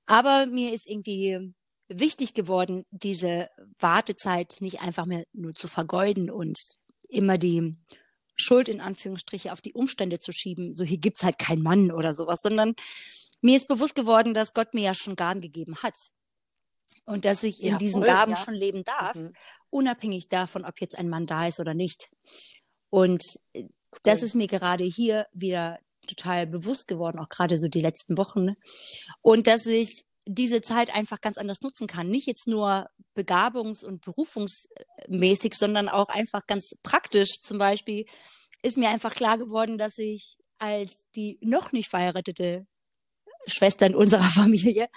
Aber 0.06 0.46
mir 0.46 0.72
ist 0.72 0.88
irgendwie 0.88 1.54
wichtig 1.88 2.34
geworden, 2.34 2.84
diese 2.90 3.48
Wartezeit 3.78 4.56
nicht 4.60 4.80
einfach 4.80 5.06
mehr 5.06 5.24
nur 5.32 5.54
zu 5.54 5.68
vergeuden 5.68 6.30
und 6.30 6.58
immer 7.08 7.38
die 7.38 7.76
Schuld 8.36 8.68
in 8.68 8.80
Anführungsstriche 8.80 9.52
auf 9.52 9.60
die 9.60 9.72
Umstände 9.72 10.18
zu 10.18 10.32
schieben. 10.32 10.74
So 10.74 10.84
hier 10.84 10.98
gibt's 10.98 11.24
halt 11.24 11.38
keinen 11.38 11.62
Mann 11.62 11.90
oder 11.90 12.14
sowas, 12.14 12.40
sondern 12.42 12.74
mir 13.40 13.56
ist 13.56 13.68
bewusst 13.68 13.94
geworden, 13.94 14.34
dass 14.34 14.54
Gott 14.54 14.74
mir 14.74 14.82
ja 14.84 14.94
schon 14.94 15.16
Gaben 15.16 15.40
gegeben 15.40 15.76
hat. 15.82 15.94
Und 17.04 17.24
dass 17.24 17.42
ich 17.42 17.62
in 17.62 17.72
ja, 17.72 17.78
diesen 17.78 18.02
voll, 18.02 18.06
Gaben 18.06 18.32
ja. 18.32 18.36
schon 18.36 18.54
leben 18.54 18.84
darf, 18.84 19.16
mhm. 19.16 19.32
unabhängig 19.70 20.28
davon, 20.28 20.64
ob 20.64 20.80
jetzt 20.80 20.98
ein 20.98 21.08
Mann 21.08 21.26
da 21.26 21.46
ist 21.46 21.60
oder 21.60 21.74
nicht. 21.74 22.10
Und 22.90 23.22
äh, 23.52 23.62
cool. 23.62 23.68
das 24.02 24.22
ist 24.22 24.34
mir 24.34 24.46
gerade 24.46 24.84
hier 24.84 25.26
wieder 25.32 25.78
total 26.06 26.46
bewusst 26.46 26.88
geworden, 26.88 27.18
auch 27.18 27.28
gerade 27.28 27.58
so 27.58 27.68
die 27.68 27.80
letzten 27.80 28.16
Wochen. 28.18 28.54
Und 29.20 29.46
dass 29.46 29.66
ich 29.66 30.04
diese 30.30 30.60
Zeit 30.60 30.94
einfach 30.94 31.22
ganz 31.22 31.38
anders 31.38 31.62
nutzen 31.62 31.86
kann. 31.86 32.08
Nicht 32.08 32.26
jetzt 32.26 32.46
nur 32.46 32.90
begabungs- 33.16 33.82
und 33.82 34.04
berufungsmäßig, 34.04 35.54
sondern 35.54 35.88
auch 35.88 36.10
einfach 36.10 36.46
ganz 36.46 36.74
praktisch. 36.82 37.40
Zum 37.40 37.56
Beispiel 37.56 38.04
ist 38.62 38.76
mir 38.76 38.90
einfach 38.90 39.14
klar 39.14 39.38
geworden, 39.38 39.78
dass 39.78 39.96
ich 39.96 40.36
als 40.58 41.06
die 41.16 41.38
noch 41.40 41.72
nicht 41.72 41.88
verheiratete 41.88 42.66
Schwester 43.46 43.86
in 43.86 43.94
unserer 43.94 44.22
Familie 44.28 44.88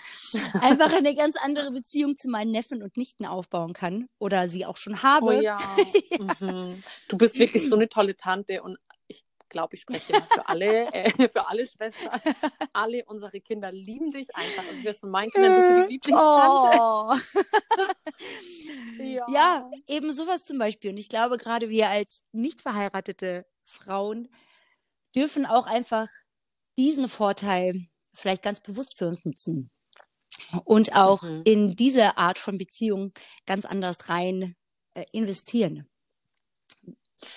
einfach 0.53 0.91
eine 0.91 1.15
ganz 1.15 1.37
andere 1.37 1.71
Beziehung 1.71 2.17
zu 2.17 2.29
meinen 2.29 2.51
Neffen 2.51 2.83
und 2.83 2.97
Nichten 2.97 3.25
aufbauen 3.25 3.71
kann 3.71 4.09
oder 4.19 4.49
sie 4.49 4.65
auch 4.65 4.75
schon 4.75 5.01
habe. 5.01 5.25
Oh 5.25 5.31
ja. 5.31 5.57
ja. 5.57 5.85
Mhm. 6.41 6.83
Du 7.07 7.17
bist 7.17 7.39
wirklich 7.39 7.67
so 7.67 7.75
eine 7.75 7.87
tolle 7.87 8.15
Tante 8.15 8.61
und 8.61 8.77
glaube, 9.51 9.75
ich 9.75 9.81
spreche 9.81 10.13
für 10.33 10.47
alle, 10.47 10.87
äh, 10.93 11.09
für 11.29 11.47
alle 11.47 11.67
Schwestern. 11.67 12.19
Alle 12.73 13.05
unsere 13.05 13.39
Kinder 13.39 13.71
lieben 13.71 14.11
dich 14.11 14.35
einfach. 14.35 14.63
Also 14.67 14.83
weiß 14.83 14.99
von 15.01 15.11
meinen 15.11 15.31
Kindern 15.31 15.55
bist 15.55 15.69
du 15.69 15.87
die 15.87 15.93
Lieblingstante. 15.93 16.77
Oh. 16.79 17.13
ja. 19.03 19.25
ja, 19.29 19.71
eben 19.87 20.13
sowas 20.13 20.45
zum 20.45 20.57
Beispiel. 20.57 20.91
Und 20.91 20.97
ich 20.97 21.09
glaube, 21.09 21.37
gerade 21.37 21.69
wir 21.69 21.89
als 21.89 22.23
nicht 22.31 22.61
verheiratete 22.61 23.45
Frauen 23.63 24.29
dürfen 25.15 25.45
auch 25.45 25.67
einfach 25.67 26.07
diesen 26.77 27.07
Vorteil 27.07 27.73
vielleicht 28.13 28.41
ganz 28.41 28.59
bewusst 28.59 28.97
für 28.97 29.07
uns 29.07 29.23
nutzen. 29.23 29.69
Und 30.63 30.95
auch 30.95 31.21
mhm. 31.21 31.41
in 31.45 31.75
diese 31.75 32.17
Art 32.17 32.37
von 32.37 32.57
Beziehung 32.57 33.13
ganz 33.45 33.65
anders 33.65 34.09
rein 34.09 34.55
äh, 34.93 35.05
investieren. 35.11 35.87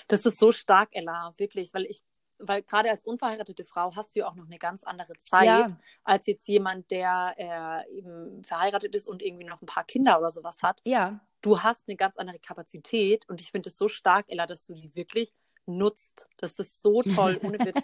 Das 0.09 0.27
ist 0.27 0.39
so 0.39 0.53
stark, 0.53 0.91
Ella, 0.93 1.33
wirklich, 1.37 1.73
weil 1.75 1.85
ich 1.87 2.03
weil 2.39 2.63
gerade 2.63 2.91
als 2.91 3.05
unverheiratete 3.05 3.65
Frau 3.65 3.95
hast 3.95 4.15
du 4.15 4.21
ja 4.21 4.29
auch 4.29 4.35
noch 4.35 4.47
eine 4.47 4.59
ganz 4.59 4.85
andere 4.85 5.15
Zeit 5.15 5.47
ja. 5.47 5.67
als 6.03 6.27
jetzt 6.27 6.49
jemand, 6.49 6.91
der 6.91 7.35
äh, 7.37 7.99
eben 7.99 8.43
verheiratet 8.45 8.95
ist 8.95 9.07
und 9.07 9.23
irgendwie 9.23 9.45
noch 9.45 9.63
ein 9.63 9.67
paar 9.67 9.85
Kinder 9.85 10.19
oder 10.19 10.31
sowas 10.31 10.63
hat. 10.63 10.81
Ja. 10.85 11.21
Du 11.43 11.63
hast 11.63 11.85
eine 11.89 11.97
ganz 11.97 12.17
andere 12.17 12.39
Kapazität 12.39 13.29
und 13.29 13.41
ich 13.41 13.51
finde 13.51 13.69
es 13.69 13.77
so 13.77 13.89
stark, 13.89 14.27
Ella, 14.29 14.47
dass 14.47 14.67
du 14.67 14.75
die 14.75 14.95
wirklich 14.95 15.31
nutzt. 15.67 16.29
Das 16.37 16.59
ist 16.59 16.83
so 16.83 17.03
toll, 17.03 17.39
ohne 17.43 17.59
Witz. 17.59 17.81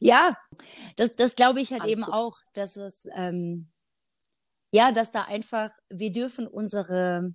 ja, 0.00 0.36
das, 0.96 1.12
das 1.12 1.36
glaube 1.36 1.60
ich 1.60 1.72
halt 1.72 1.82
Alles 1.82 1.92
eben 1.92 2.02
gut. 2.02 2.14
auch, 2.14 2.38
dass 2.52 2.76
es, 2.76 3.08
ähm, 3.14 3.70
ja, 4.70 4.92
dass 4.92 5.12
da 5.12 5.22
einfach, 5.22 5.70
wir 5.88 6.12
dürfen 6.12 6.46
unsere 6.46 7.34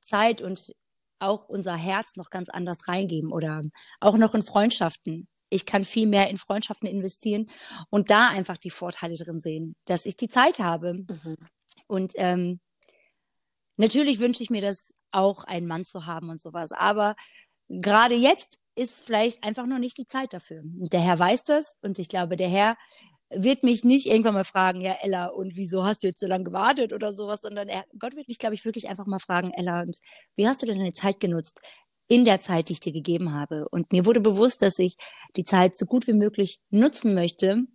Zeit 0.00 0.40
und 0.40 0.74
auch 1.20 1.48
unser 1.48 1.76
Herz 1.76 2.16
noch 2.16 2.30
ganz 2.30 2.48
anders 2.48 2.88
reingeben 2.88 3.32
oder 3.32 3.62
auch 4.00 4.16
noch 4.16 4.34
in 4.34 4.42
Freundschaften. 4.42 5.28
Ich 5.48 5.66
kann 5.66 5.84
viel 5.84 6.06
mehr 6.06 6.30
in 6.30 6.38
Freundschaften 6.38 6.88
investieren 6.88 7.50
und 7.90 8.10
da 8.10 8.28
einfach 8.28 8.56
die 8.56 8.70
Vorteile 8.70 9.14
drin 9.14 9.40
sehen, 9.40 9.74
dass 9.86 10.06
ich 10.06 10.16
die 10.16 10.28
Zeit 10.28 10.60
habe. 10.60 10.94
Mhm. 10.94 11.36
Und 11.88 12.12
ähm, 12.16 12.60
natürlich 13.76 14.20
wünsche 14.20 14.42
ich 14.42 14.50
mir 14.50 14.62
das 14.62 14.92
auch, 15.10 15.44
einen 15.44 15.66
Mann 15.66 15.84
zu 15.84 16.06
haben 16.06 16.30
und 16.30 16.40
sowas. 16.40 16.70
Aber 16.72 17.16
gerade 17.68 18.14
jetzt 18.14 18.58
ist 18.76 19.04
vielleicht 19.04 19.42
einfach 19.42 19.66
noch 19.66 19.78
nicht 19.78 19.98
die 19.98 20.06
Zeit 20.06 20.32
dafür. 20.32 20.62
Der 20.64 21.00
Herr 21.00 21.18
weiß 21.18 21.44
das 21.44 21.74
und 21.82 21.98
ich 21.98 22.08
glaube, 22.08 22.36
der 22.36 22.48
Herr 22.48 22.76
wird 23.30 23.62
mich 23.62 23.84
nicht 23.84 24.06
irgendwann 24.06 24.34
mal 24.34 24.44
fragen, 24.44 24.80
ja, 24.80 24.96
Ella, 25.02 25.26
und 25.26 25.56
wieso 25.56 25.84
hast 25.84 26.02
du 26.02 26.08
jetzt 26.08 26.20
so 26.20 26.26
lange 26.26 26.44
gewartet 26.44 26.92
oder 26.92 27.12
sowas, 27.12 27.42
sondern 27.42 27.68
er, 27.68 27.84
Gott 27.98 28.16
wird 28.16 28.28
mich, 28.28 28.38
glaube 28.38 28.54
ich, 28.54 28.64
wirklich 28.64 28.88
einfach 28.88 29.06
mal 29.06 29.20
fragen, 29.20 29.52
Ella, 29.52 29.82
und 29.82 29.96
wie 30.36 30.48
hast 30.48 30.62
du 30.62 30.66
denn 30.66 30.78
deine 30.78 30.92
Zeit 30.92 31.20
genutzt? 31.20 31.60
In 32.08 32.24
der 32.24 32.40
Zeit, 32.40 32.68
die 32.68 32.72
ich 32.72 32.80
dir 32.80 32.92
gegeben 32.92 33.32
habe. 33.32 33.68
Und 33.68 33.92
mir 33.92 34.04
wurde 34.04 34.20
bewusst, 34.20 34.62
dass 34.62 34.80
ich 34.80 34.96
die 35.36 35.44
Zeit 35.44 35.78
so 35.78 35.86
gut 35.86 36.08
wie 36.08 36.12
möglich 36.12 36.60
nutzen 36.70 37.14
möchte, 37.14 37.66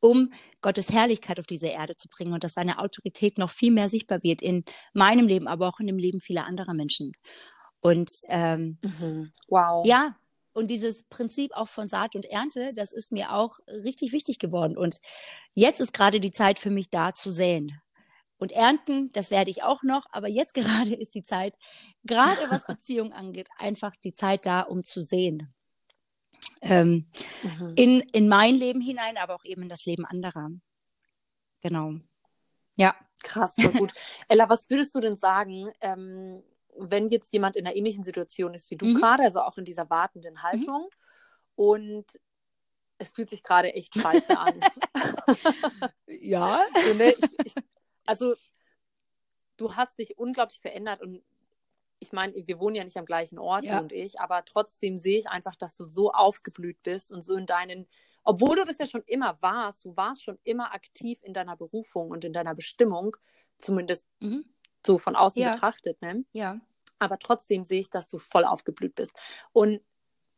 um 0.00 0.32
Gottes 0.62 0.92
Herrlichkeit 0.92 1.38
auf 1.38 1.46
diese 1.46 1.66
Erde 1.66 1.96
zu 1.96 2.08
bringen 2.08 2.32
und 2.32 2.44
dass 2.44 2.54
seine 2.54 2.78
Autorität 2.78 3.36
noch 3.36 3.50
viel 3.50 3.72
mehr 3.72 3.88
sichtbar 3.88 4.22
wird 4.22 4.40
in 4.40 4.64
meinem 4.94 5.26
Leben, 5.26 5.48
aber 5.48 5.68
auch 5.68 5.80
in 5.80 5.86
dem 5.88 5.98
Leben 5.98 6.20
vieler 6.20 6.46
anderer 6.46 6.72
Menschen. 6.72 7.12
Und 7.80 8.10
ähm, 8.28 8.78
mhm. 8.82 9.32
wow. 9.48 9.86
Ja, 9.86 10.16
und 10.58 10.66
dieses 10.66 11.04
Prinzip 11.04 11.52
auch 11.54 11.68
von 11.68 11.86
Saat 11.86 12.16
und 12.16 12.26
Ernte, 12.26 12.74
das 12.74 12.90
ist 12.90 13.12
mir 13.12 13.32
auch 13.32 13.60
richtig 13.68 14.10
wichtig 14.10 14.40
geworden. 14.40 14.76
Und 14.76 15.00
jetzt 15.54 15.80
ist 15.80 15.92
gerade 15.92 16.18
die 16.18 16.32
Zeit 16.32 16.58
für 16.58 16.70
mich 16.70 16.90
da 16.90 17.14
zu 17.14 17.30
säen. 17.30 17.80
Und 18.38 18.50
ernten, 18.50 19.12
das 19.12 19.30
werde 19.30 19.52
ich 19.52 19.62
auch 19.62 19.84
noch, 19.84 20.06
aber 20.10 20.28
jetzt 20.28 20.54
gerade 20.82 20.94
ist 20.94 21.14
die 21.14 21.22
Zeit, 21.22 21.56
gerade 22.02 22.50
was 22.50 22.66
Beziehungen 22.66 23.12
angeht, 23.12 23.48
einfach 23.56 23.94
die 23.94 24.12
Zeit 24.12 24.46
da, 24.46 24.62
um 24.62 24.82
zu 24.82 25.00
sehen. 25.00 25.54
Ähm, 26.60 27.08
mhm. 27.44 27.72
in, 27.76 28.00
in 28.00 28.28
mein 28.28 28.56
Leben 28.56 28.80
hinein, 28.80 29.16
aber 29.16 29.36
auch 29.36 29.44
eben 29.44 29.62
in 29.62 29.68
das 29.68 29.86
Leben 29.86 30.04
anderer. 30.04 30.50
Genau. 31.60 31.94
Ja. 32.74 32.96
Krass, 33.22 33.54
voll 33.60 33.72
gut. 33.72 33.92
Ella, 34.28 34.48
was 34.48 34.68
würdest 34.70 34.94
du 34.94 35.00
denn 35.00 35.16
sagen, 35.16 35.70
ähm, 35.80 36.42
wenn 36.78 37.08
jetzt 37.08 37.32
jemand 37.32 37.56
in 37.56 37.66
einer 37.66 37.76
ähnlichen 37.76 38.04
Situation 38.04 38.54
ist 38.54 38.70
wie 38.70 38.76
du 38.76 38.86
mhm. 38.86 38.94
gerade, 38.94 39.24
also 39.24 39.40
auch 39.40 39.58
in 39.58 39.64
dieser 39.64 39.90
wartenden 39.90 40.34
mhm. 40.34 40.42
Haltung 40.42 40.82
mhm. 40.82 41.54
und 41.56 42.06
es 42.98 43.12
fühlt 43.12 43.28
sich 43.28 43.42
gerade 43.42 43.72
echt 43.74 43.94
scheiße 43.94 44.36
an. 44.36 44.60
ja. 46.06 46.60
So, 46.84 46.94
ne, 46.94 47.10
ich, 47.10 47.46
ich, 47.46 47.54
also 48.04 48.34
du 49.56 49.74
hast 49.76 49.98
dich 49.98 50.18
unglaublich 50.18 50.60
verändert 50.60 51.00
und 51.00 51.22
ich 52.00 52.12
meine, 52.12 52.32
wir 52.34 52.60
wohnen 52.60 52.76
ja 52.76 52.84
nicht 52.84 52.96
am 52.96 53.06
gleichen 53.06 53.38
Ort, 53.40 53.64
ja. 53.64 53.76
du 53.76 53.82
und 53.82 53.92
ich, 53.92 54.20
aber 54.20 54.44
trotzdem 54.44 54.98
sehe 54.98 55.18
ich 55.18 55.28
einfach, 55.28 55.56
dass 55.56 55.76
du 55.76 55.84
so 55.84 56.12
aufgeblüht 56.12 56.80
bist 56.84 57.10
und 57.10 57.22
so 57.22 57.34
in 57.34 57.46
deinen, 57.46 57.88
obwohl 58.22 58.56
du 58.56 58.64
das 58.64 58.78
ja 58.78 58.86
schon 58.86 59.02
immer 59.06 59.36
warst, 59.40 59.84
du 59.84 59.96
warst 59.96 60.22
schon 60.22 60.38
immer 60.44 60.72
aktiv 60.72 61.18
in 61.22 61.34
deiner 61.34 61.56
Berufung 61.56 62.10
und 62.10 62.24
in 62.24 62.32
deiner 62.32 62.54
Bestimmung, 62.54 63.16
zumindest 63.56 64.06
mhm. 64.20 64.44
so 64.86 64.98
von 64.98 65.16
außen 65.16 65.42
ja. 65.42 65.50
betrachtet, 65.50 66.00
ne? 66.00 66.24
Ja 66.32 66.60
aber 66.98 67.18
trotzdem 67.18 67.64
sehe 67.64 67.80
ich, 67.80 67.90
dass 67.90 68.08
du 68.08 68.18
voll 68.18 68.44
aufgeblüht 68.44 68.94
bist. 68.94 69.12
Und 69.52 69.80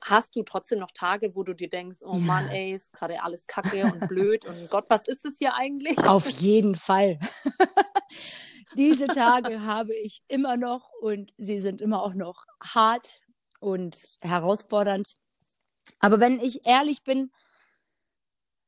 hast 0.03 0.37
du 0.37 0.43
trotzdem 0.43 0.79
noch 0.79 0.91
Tage, 0.93 1.35
wo 1.35 1.43
du 1.43 1.55
dir 1.55 1.69
denkst, 1.69 1.99
oh 2.03 2.19
Mann, 2.19 2.49
ey, 2.51 2.73
ist 2.73 2.93
gerade 2.93 3.23
alles 3.23 3.47
kacke 3.47 3.85
und 3.85 4.09
blöd 4.09 4.47
und 4.47 4.71
Gott, 4.71 4.87
was 4.89 5.07
ist 5.07 5.25
es 5.25 5.39
hier 5.39 5.55
eigentlich? 5.55 5.99
Auf 5.99 6.29
jeden 6.41 6.75
Fall. 6.75 7.19
Diese 8.77 9.09
Tage 9.09 9.63
habe 9.63 9.95
ich 9.95 10.23
immer 10.29 10.57
noch 10.57 10.91
und 11.01 11.33
sie 11.37 11.61
sind 11.61 11.81
immer 11.81 12.03
auch 12.03 12.15
noch 12.15 12.45
hart 12.63 13.21
und 13.59 14.17
herausfordernd. 14.21 15.15
Aber 15.99 16.21
wenn 16.21 16.41
ich 16.41 16.67
ehrlich 16.67 17.03
bin, 17.03 17.33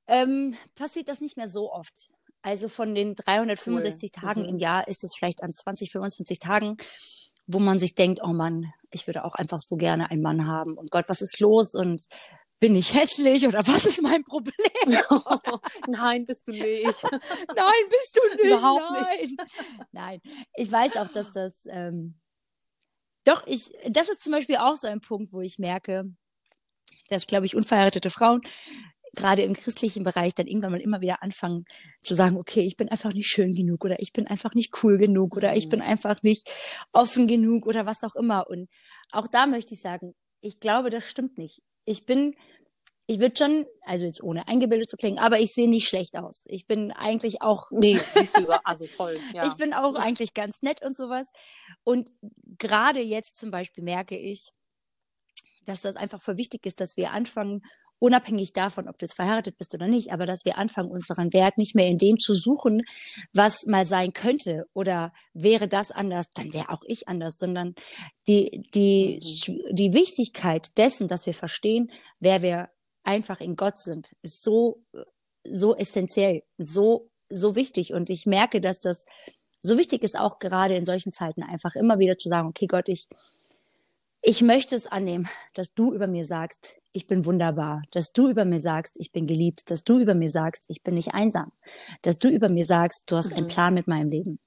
ähm, 0.09 0.57
passiert 0.75 1.09
das 1.09 1.21
nicht 1.21 1.37
mehr 1.37 1.49
so 1.49 1.73
oft. 1.73 2.13
Also 2.43 2.69
von 2.69 2.95
den 2.95 3.15
365 3.15 4.11
cool. 4.11 4.21
Tagen 4.21 4.43
mhm. 4.43 4.49
im 4.49 4.59
Jahr 4.59 4.89
ist 4.89 5.05
es 5.05 5.15
vielleicht 5.15 5.43
an 5.43 5.53
20, 5.53 5.93
25 5.93 6.41
Tagen, 6.41 6.77
wo 7.47 7.59
man 7.59 7.79
sich 7.79 7.95
denkt, 7.95 8.21
oh 8.23 8.33
Mann, 8.33 8.73
ich 8.91 9.07
würde 9.07 9.25
auch 9.25 9.35
einfach 9.35 9.61
so 9.61 9.77
gerne 9.77 10.11
einen 10.11 10.23
Mann 10.23 10.47
haben. 10.47 10.77
Und 10.77 10.91
Gott, 10.91 11.07
was 11.09 11.23
ist 11.23 11.41
los? 11.41 11.75
Und 11.75 12.03
bin 12.63 12.77
ich 12.77 12.95
hässlich 12.95 13.47
oder 13.47 13.67
was 13.67 13.87
ist 13.87 14.03
mein 14.03 14.23
Problem? 14.23 14.55
nein, 15.89 16.25
bist 16.25 16.47
du 16.47 16.53
nicht. 16.53 16.85
nein, 17.03 17.83
bist 17.91 18.17
du 18.17 18.37
nicht. 18.37 18.45
Überhaupt 18.45 18.85
nein. 18.93 19.19
nicht. 19.21 19.41
Nein, 19.93 20.21
ich 20.55 20.71
weiß 20.71 20.97
auch, 20.99 21.09
dass 21.09 21.33
das. 21.33 21.67
Ähm, 21.69 22.21
doch, 23.25 23.45
ich, 23.47 23.73
das 23.89 24.09
ist 24.09 24.23
zum 24.23 24.33
Beispiel 24.33 24.57
auch 24.57 24.77
so 24.77 24.87
ein 24.87 25.01
Punkt, 25.01 25.33
wo 25.33 25.41
ich 25.41 25.59
merke, 25.59 26.05
dass, 27.09 27.27
glaube 27.27 27.47
ich, 27.47 27.57
unverheiratete 27.57 28.11
Frauen 28.11 28.41
gerade 29.15 29.43
im 29.43 29.55
christlichen 29.55 30.05
Bereich 30.05 30.35
dann 30.35 30.47
irgendwann 30.47 30.73
mal 30.73 30.81
immer 30.81 31.01
wieder 31.01 31.23
anfangen 31.23 31.65
zu 31.99 32.15
sagen, 32.15 32.37
okay, 32.37 32.63
ich 32.63 32.77
bin 32.77 32.89
einfach 32.89 33.13
nicht 33.13 33.29
schön 33.29 33.53
genug 33.53 33.85
oder 33.85 34.01
ich 34.01 34.13
bin 34.13 34.27
einfach 34.27 34.55
nicht 34.55 34.83
cool 34.83 34.97
genug 34.97 35.37
oder 35.37 35.55
ich 35.57 35.69
bin 35.69 35.81
mhm. 35.81 35.87
einfach 35.87 36.23
nicht 36.23 36.51
offen 36.93 37.27
genug 37.27 37.67
oder 37.67 37.87
was 37.87 38.03
auch 38.05 38.15
immer. 38.15 38.49
Und 38.49 38.69
auch 39.11 39.27
da 39.27 39.47
möchte 39.47 39.75
ich 39.75 39.81
sagen, 39.81 40.15
ich 40.41 40.61
glaube, 40.61 40.91
das 40.91 41.05
stimmt 41.05 41.39
nicht. 41.39 41.63
Ich 41.85 42.07
bin, 42.07 42.35
ich 43.07 43.21
würde 43.21 43.37
schon, 43.37 43.67
also 43.83 44.07
jetzt 44.07 44.23
ohne 44.23 44.49
eingebildet 44.49 44.89
zu 44.89 44.97
klingen, 44.97 45.19
aber 45.19 45.41
ich 45.41 45.53
sehe 45.53 45.69
nicht 45.69 45.89
schlecht 45.89 46.17
aus. 46.17 46.45
Ich 46.47 46.67
bin 46.67 46.91
eigentlich 46.91 47.43
auch. 47.43 47.71
Nee, 47.71 47.99
siehst 48.15 48.37
du 48.37 48.43
über, 48.43 48.61
also 48.65 48.87
voll. 48.87 49.17
Ja. 49.35 49.47
Ich 49.47 49.55
bin 49.55 49.75
auch 49.75 49.95
eigentlich 49.95 50.33
ganz 50.33 50.63
nett 50.63 50.83
und 50.83 50.97
sowas. 50.97 51.31
Und 51.85 52.11
gerade 52.59 53.01
jetzt 53.01 53.37
zum 53.37 53.51
Beispiel 53.51 53.85
merke 53.85 54.17
ich, 54.17 54.51
dass 55.65 55.83
das 55.83 55.97
einfach 55.97 56.21
voll 56.21 56.37
wichtig 56.37 56.67
ist, 56.67 56.81
dass 56.81 56.97
wir 56.97 57.13
anfangen, 57.13 57.63
unabhängig 58.03 58.53
davon, 58.53 58.89
ob 58.89 58.99
du 58.99 59.05
jetzt 59.05 59.15
verheiratet 59.15 59.57
bist 59.59 59.75
oder 59.75 59.87
nicht, 59.87 60.13
aber 60.13 60.27
dass 60.27 60.45
wir 60.45 60.59
anfangen, 60.59 60.91
unseren 60.91 61.33
Wert 61.33 61.57
nicht 61.57 61.77
mehr 61.77 61.87
in 61.87 61.99
dem 61.99 62.19
zu 62.19 62.35
suchen, 62.35 62.83
was 63.33 63.65
mal 63.65 63.87
sein 63.87 64.13
könnte 64.13 64.67
oder 64.75 65.13
wäre 65.35 65.69
das 65.69 65.93
anders, 65.93 66.27
dann 66.35 66.53
wäre 66.53 66.71
auch 66.71 66.83
ich 66.85 67.07
anders, 67.07 67.37
sondern 67.39 67.77
die, 68.27 68.67
die, 68.75 69.21
mhm. 69.47 69.77
die 69.77 69.95
Wichtigkeit 69.95 70.77
dessen, 70.79 71.07
dass 71.07 71.27
wir 71.27 71.35
verstehen, 71.35 71.93
wer 72.19 72.43
wir 72.43 72.71
einfach 73.05 73.41
in 73.41 73.55
Gott 73.55 73.79
sind, 73.79 74.11
ist 74.23 74.43
so, 74.43 74.83
so 75.49 75.77
essentiell, 75.77 76.43
so, 76.59 77.09
so 77.29 77.55
wichtig. 77.55 77.93
Und 77.93 78.11
ich 78.11 78.27
merke, 78.27 78.61
dass 78.61 78.81
das 78.81 79.07
so 79.63 79.79
wichtig 79.79 80.03
ist, 80.03 80.19
auch 80.19 80.41
gerade 80.41 80.75
in 80.75 80.85
solchen 80.85 81.13
Zeiten 81.13 81.45
einfach 81.45 81.77
immer 81.77 82.01
wieder 82.01 82.17
zu 82.17 82.29
sagen, 82.29 82.49
okay, 82.49 82.67
Gott, 82.67 82.89
ich, 82.89 83.07
ich 84.23 84.43
möchte 84.43 84.75
es 84.75 84.89
annehmen, 84.89 85.29
dass 85.55 85.73
du 85.73 85.95
über 85.95 86.09
mir 86.09 86.25
sagst, 86.25 86.82
ich 86.93 87.07
bin 87.07 87.25
wunderbar, 87.25 87.83
dass 87.91 88.13
du 88.13 88.29
über 88.29 88.45
mir 88.45 88.61
sagst, 88.61 88.97
ich 88.99 89.13
bin 89.13 89.27
geliebt, 89.27 89.71
dass 89.71 89.85
du 89.85 89.99
über 89.99 90.15
mir 90.15 90.31
sagst, 90.31 90.65
ich 90.69 90.83
bin 90.83 90.95
nicht 90.95 91.15
einsam, 91.15 91.53
dass 92.03 92.19
du 92.19 92.29
über 92.29 92.49
mir 92.49 92.65
sagst, 92.65 93.11
du 93.11 93.17
hast 93.17 93.31
mhm. 93.31 93.37
einen 93.37 93.49
Plan 93.49 93.75
mit 93.75 93.89
meinem 93.89 94.11
Leben. 94.11 94.39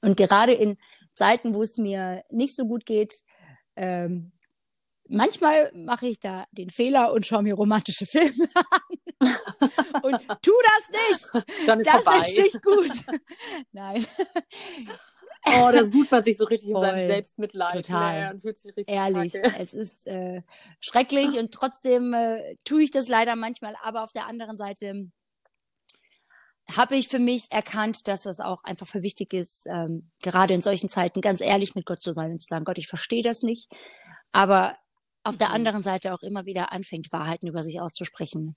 Und 0.00 0.16
gerade 0.16 0.52
in 0.52 0.76
Zeiten, 1.12 1.54
wo 1.54 1.62
es 1.62 1.78
mir 1.78 2.24
nicht 2.30 2.56
so 2.56 2.66
gut 2.66 2.86
geht, 2.86 3.14
ähm, 3.76 4.32
manchmal 5.08 5.72
mache 5.74 6.06
ich 6.06 6.20
da 6.20 6.46
den 6.52 6.70
Fehler 6.70 7.12
und 7.12 7.26
schaue 7.26 7.42
mir 7.42 7.54
romantische 7.54 8.06
Filme 8.10 8.48
an. 8.54 9.36
und 10.02 10.18
tu 10.42 10.52
das 10.64 10.90
nicht. 10.90 11.46
Dann 11.66 11.80
ist 11.80 11.88
das 11.88 12.02
vorbei. 12.02 12.26
ist 12.26 12.36
nicht 12.36 12.62
gut. 12.62 13.20
Nein. 13.72 14.06
Oh, 15.46 15.70
da 15.72 15.84
sucht 15.86 16.10
man 16.10 16.22
sich 16.22 16.36
so 16.36 16.44
richtig 16.44 16.72
Voll. 16.72 16.84
in 16.84 16.90
seinem 16.90 17.06
Selbstmitleid. 17.08 17.86
Total. 17.86 18.20
Ne, 18.20 18.30
und 18.34 18.40
fühlt 18.40 18.58
sich 18.58 18.76
richtig 18.76 18.94
Ehrlich, 18.94 19.32
kacke. 19.32 19.56
es 19.58 19.72
ist 19.72 20.06
äh, 20.06 20.42
schrecklich 20.80 21.38
und 21.38 21.52
trotzdem 21.52 22.12
äh, 22.12 22.54
tue 22.64 22.82
ich 22.82 22.90
das 22.90 23.08
leider 23.08 23.36
manchmal. 23.36 23.74
Aber 23.82 24.04
auf 24.04 24.12
der 24.12 24.26
anderen 24.26 24.58
Seite 24.58 25.10
habe 26.76 26.96
ich 26.96 27.08
für 27.08 27.18
mich 27.18 27.46
erkannt, 27.50 28.06
dass 28.06 28.24
das 28.24 28.40
auch 28.40 28.62
einfach 28.64 28.86
für 28.86 29.02
wichtig 29.02 29.32
ist, 29.32 29.66
ähm, 29.66 30.10
gerade 30.22 30.54
in 30.54 30.62
solchen 30.62 30.88
Zeiten 30.88 31.20
ganz 31.20 31.40
ehrlich 31.40 31.74
mit 31.74 31.86
Gott 31.86 32.00
zu 32.00 32.12
sein 32.12 32.32
und 32.32 32.38
zu 32.38 32.46
sagen, 32.46 32.64
Gott, 32.64 32.78
ich 32.78 32.86
verstehe 32.86 33.22
das 33.22 33.42
nicht. 33.42 33.70
Aber 34.32 34.76
auf 35.24 35.36
der 35.36 35.48
mhm. 35.48 35.54
anderen 35.54 35.82
Seite 35.82 36.14
auch 36.14 36.22
immer 36.22 36.46
wieder 36.46 36.72
anfängt, 36.72 37.12
Wahrheiten 37.12 37.48
über 37.48 37.62
sich 37.62 37.80
auszusprechen. 37.80 38.56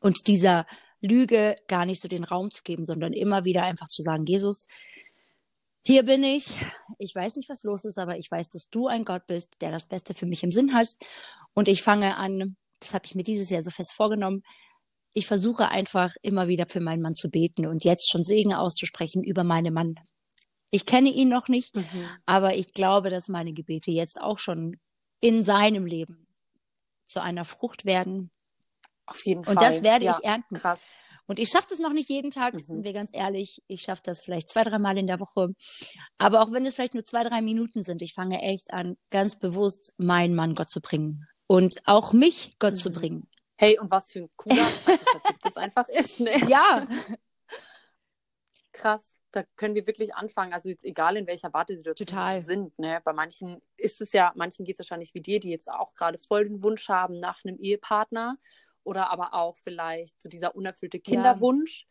Und 0.00 0.26
dieser 0.26 0.66
Lüge 1.00 1.56
gar 1.68 1.86
nicht 1.86 2.00
so 2.00 2.08
den 2.08 2.24
Raum 2.24 2.50
zu 2.50 2.62
geben, 2.62 2.86
sondern 2.86 3.12
immer 3.12 3.44
wieder 3.44 3.64
einfach 3.64 3.88
zu 3.88 4.02
sagen, 4.02 4.24
Jesus, 4.24 4.66
hier 5.84 6.04
bin 6.04 6.22
ich. 6.22 6.54
Ich 6.98 7.14
weiß 7.14 7.36
nicht, 7.36 7.48
was 7.48 7.64
los 7.64 7.84
ist, 7.84 7.98
aber 7.98 8.16
ich 8.16 8.30
weiß, 8.30 8.48
dass 8.50 8.68
du 8.70 8.86
ein 8.86 9.04
Gott 9.04 9.26
bist, 9.26 9.60
der 9.60 9.72
das 9.72 9.86
Beste 9.86 10.14
für 10.14 10.26
mich 10.26 10.42
im 10.42 10.52
Sinn 10.52 10.74
hat. 10.74 10.88
Und 11.54 11.68
ich 11.68 11.82
fange 11.82 12.16
an, 12.16 12.56
das 12.80 12.94
habe 12.94 13.06
ich 13.06 13.14
mir 13.14 13.24
dieses 13.24 13.50
Jahr 13.50 13.62
so 13.62 13.70
fest 13.70 13.92
vorgenommen, 13.92 14.42
ich 15.14 15.26
versuche 15.26 15.68
einfach 15.68 16.14
immer 16.22 16.48
wieder 16.48 16.66
für 16.66 16.80
meinen 16.80 17.02
Mann 17.02 17.14
zu 17.14 17.28
beten 17.28 17.66
und 17.66 17.84
jetzt 17.84 18.10
schon 18.10 18.24
Segen 18.24 18.54
auszusprechen 18.54 19.22
über 19.22 19.44
meinen 19.44 19.74
Mann. 19.74 19.96
Ich 20.70 20.86
kenne 20.86 21.10
ihn 21.10 21.28
noch 21.28 21.48
nicht, 21.48 21.76
mhm. 21.76 22.08
aber 22.24 22.54
ich 22.54 22.72
glaube, 22.72 23.10
dass 23.10 23.28
meine 23.28 23.52
Gebete 23.52 23.90
jetzt 23.90 24.18
auch 24.20 24.38
schon 24.38 24.78
in 25.20 25.44
seinem 25.44 25.84
Leben 25.84 26.26
zu 27.06 27.20
einer 27.20 27.44
Frucht 27.44 27.84
werden. 27.84 28.30
Auf 29.04 29.24
jeden 29.26 29.44
Fall. 29.44 29.54
Und 29.54 29.62
das 29.62 29.82
werde 29.82 30.06
ja, 30.06 30.16
ich 30.18 30.24
ernten. 30.24 30.56
Krass. 30.56 30.80
Und 31.32 31.38
ich 31.38 31.48
schaffe 31.48 31.68
das 31.70 31.78
noch 31.78 31.94
nicht 31.94 32.10
jeden 32.10 32.30
Tag, 32.30 32.52
mhm. 32.52 32.58
sind 32.58 32.84
wir 32.84 32.92
ganz 32.92 33.08
ehrlich. 33.10 33.62
Ich 33.66 33.80
schaffe 33.80 34.02
das 34.04 34.20
vielleicht 34.20 34.50
zwei, 34.50 34.64
drei 34.64 34.78
Mal 34.78 34.98
in 34.98 35.06
der 35.06 35.18
Woche. 35.18 35.54
Aber 36.18 36.42
auch 36.42 36.52
wenn 36.52 36.66
es 36.66 36.74
vielleicht 36.74 36.92
nur 36.92 37.04
zwei, 37.04 37.24
drei 37.24 37.40
Minuten 37.40 37.82
sind, 37.82 38.02
ich 38.02 38.12
fange 38.12 38.42
echt 38.42 38.70
an, 38.70 38.98
ganz 39.08 39.38
bewusst 39.38 39.94
meinen 39.96 40.34
Mann 40.34 40.54
Gott 40.54 40.68
zu 40.68 40.82
bringen. 40.82 41.26
Und 41.46 41.80
auch 41.86 42.12
mich 42.12 42.58
Gott 42.58 42.72
mhm. 42.72 42.76
zu 42.76 42.90
bringen. 42.92 43.28
Hey, 43.56 43.78
und 43.78 43.90
was 43.90 44.10
für 44.10 44.18
ein 44.18 44.30
cooler 44.36 44.56
das 45.42 45.56
einfach 45.56 45.88
ist, 45.88 46.20
ne? 46.20 46.36
Ja. 46.50 46.86
Krass 48.72 49.14
da 49.32 49.42
können 49.56 49.74
wir 49.74 49.86
wirklich 49.86 50.14
anfangen. 50.14 50.52
Also 50.52 50.68
jetzt 50.68 50.84
egal 50.84 51.16
in 51.16 51.26
welcher 51.26 51.52
Wartesituation 51.52 52.06
Total. 52.06 52.40
sie 52.40 52.46
sind. 52.46 52.78
Ne? 52.78 53.00
Bei 53.02 53.12
manchen 53.12 53.60
ist 53.76 54.00
es 54.00 54.12
ja, 54.12 54.32
manchen 54.36 54.64
geht 54.64 54.74
es 54.74 54.80
wahrscheinlich 54.80 55.14
wie 55.14 55.22
dir, 55.22 55.40
die 55.40 55.50
jetzt 55.50 55.70
auch 55.70 55.94
gerade 55.94 56.18
voll 56.18 56.44
den 56.48 56.62
Wunsch 56.62 56.88
haben 56.88 57.18
nach 57.18 57.42
einem 57.44 57.58
Ehepartner 57.58 58.36
oder 58.84 59.10
aber 59.10 59.34
auch 59.34 59.56
vielleicht 59.58 60.20
so 60.20 60.28
dieser 60.28 60.54
unerfüllte 60.54 61.00
Kinderwunsch 61.00 61.86
ja. 61.86 61.88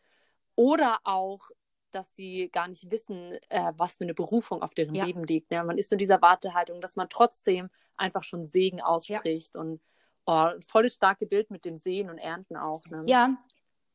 oder 0.56 0.98
auch 1.04 1.48
dass 1.92 2.10
die 2.12 2.50
gar 2.50 2.68
nicht 2.68 2.90
wissen, 2.90 3.38
äh, 3.48 3.72
was 3.76 3.98
für 3.98 4.04
eine 4.04 4.14
Berufung 4.14 4.62
auf 4.62 4.74
deren 4.74 4.94
ja. 4.94 5.04
Leben 5.04 5.24
liegt. 5.24 5.50
Ne? 5.50 5.62
Man 5.62 5.78
ist 5.78 5.90
so 5.90 5.94
in 5.94 5.98
dieser 5.98 6.22
Wartehaltung, 6.22 6.80
dass 6.80 6.96
man 6.96 7.08
trotzdem 7.08 7.68
einfach 7.96 8.22
schon 8.22 8.46
Segen 8.46 8.80
ausspricht 8.80 9.54
ja. 9.54 9.60
und 9.60 9.80
oh, 10.26 10.48
volles 10.66 10.94
starke 10.94 11.26
Bild 11.26 11.50
mit 11.50 11.64
dem 11.64 11.76
Sehen 11.76 12.10
und 12.10 12.18
Ernten 12.18 12.56
auch. 12.56 12.84
Ne? 12.86 13.04
Ja, 13.06 13.36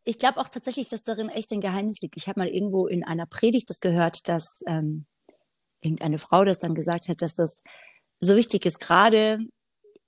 ich 0.03 0.19
glaube 0.19 0.39
auch 0.39 0.47
tatsächlich, 0.47 0.87
dass 0.87 1.03
darin 1.03 1.29
echt 1.29 1.51
ein 1.51 1.61
Geheimnis 1.61 2.01
liegt. 2.01 2.17
Ich 2.17 2.27
habe 2.27 2.39
mal 2.39 2.49
irgendwo 2.49 2.87
in 2.87 3.03
einer 3.03 3.25
Predigt 3.25 3.69
das 3.69 3.79
gehört, 3.79 4.27
dass 4.27 4.61
ähm, 4.67 5.05
irgendeine 5.81 6.17
Frau 6.17 6.45
das 6.45 6.59
dann 6.59 6.75
gesagt 6.75 7.09
hat, 7.09 7.21
dass 7.21 7.35
das 7.35 7.63
so 8.19 8.35
wichtig 8.35 8.65
ist, 8.65 8.79
gerade 8.79 9.39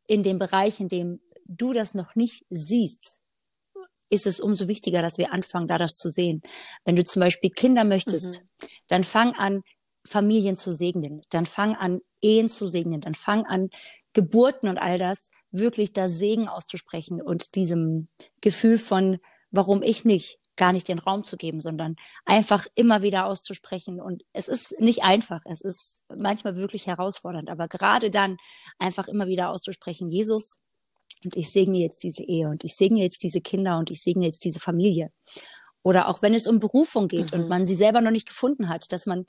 in 0.08 0.24
dem 0.24 0.40
Bereich, 0.40 0.80
in 0.80 0.88
dem 0.88 1.20
du 1.50 1.74
das 1.74 1.94
noch 1.94 2.16
nicht 2.16 2.46
siehst, 2.50 3.22
ist 4.10 4.26
es 4.26 4.40
umso 4.40 4.68
wichtiger, 4.68 5.02
dass 5.02 5.18
wir 5.18 5.34
anfangen, 5.34 5.68
da 5.68 5.78
das 5.78 5.96
zu 5.96 6.10
sehen. 6.10 6.42
Wenn 6.84 6.96
du 6.96 7.04
zum 7.04 7.20
Beispiel 7.20 7.52
Kinder 7.52 7.84
möchtest, 7.84 8.42
mhm. 8.42 8.68
dann 8.88 9.04
fang 9.04 9.34
an, 9.34 9.62
Familien 10.08 10.56
zu 10.56 10.74
segnen, 10.74 11.22
dann 11.30 11.46
fang 11.46 11.76
an, 11.76 12.00
Ehen 12.22 12.50
zu 12.50 12.68
segnen, 12.68 13.02
dann 13.02 13.14
fang 13.14 13.46
an, 13.46 13.70
Geburten 14.14 14.70
und 14.70 14.78
all 14.78 14.98
das, 14.98 15.30
wirklich 15.52 15.94
da 15.94 16.08
Segen 16.08 16.48
auszusprechen 16.48 17.22
und 17.22 17.56
diesem 17.56 18.08
Gefühl 18.42 18.78
von 18.78 19.20
warum 19.52 19.82
ich 19.82 20.06
nicht, 20.06 20.40
gar 20.56 20.74
nicht 20.74 20.88
den 20.88 21.00
Raum 21.00 21.24
zu 21.24 21.38
geben, 21.38 21.62
sondern 21.62 21.96
einfach 22.26 22.68
immer 22.76 23.02
wieder 23.02 23.26
auszusprechen. 23.26 24.02
Und 24.02 24.24
es 24.34 24.48
ist 24.48 24.80
nicht 24.80 25.04
einfach, 25.04 25.42
es 25.46 25.62
ist 25.62 26.04
manchmal 26.16 26.56
wirklich 26.56 26.88
herausfordernd, 26.88 27.50
aber 27.50 27.68
gerade 27.68 28.12
dann 28.12 28.38
einfach 28.78 29.08
immer 29.08 29.28
wieder 29.28 29.50
auszusprechen, 29.50 30.10
Jesus, 30.10 30.60
und 31.24 31.36
ich 31.36 31.52
segne 31.52 31.80
jetzt 31.80 32.04
diese 32.04 32.24
Ehe 32.24 32.48
und 32.50 32.64
ich 32.64 32.76
segne 32.76 33.02
jetzt 33.02 33.24
diese 33.24 33.42
Kinder 33.42 33.78
und 33.78 33.92
ich 33.92 34.02
segne 34.02 34.26
jetzt 34.26 34.44
diese 34.46 34.60
Familie. 34.60 35.10
Oder 35.84 36.08
auch 36.08 36.22
wenn 36.22 36.34
es 36.34 36.48
um 36.48 36.60
Berufung 36.60 37.08
geht 37.08 37.34
mhm. 37.34 37.42
und 37.42 37.50
man 37.50 37.66
sie 37.66 37.76
selber 37.76 38.02
noch 38.02 38.12
nicht 38.12 38.28
gefunden 38.28 38.70
hat, 38.70 38.92
dass 38.92 39.06
man 39.06 39.26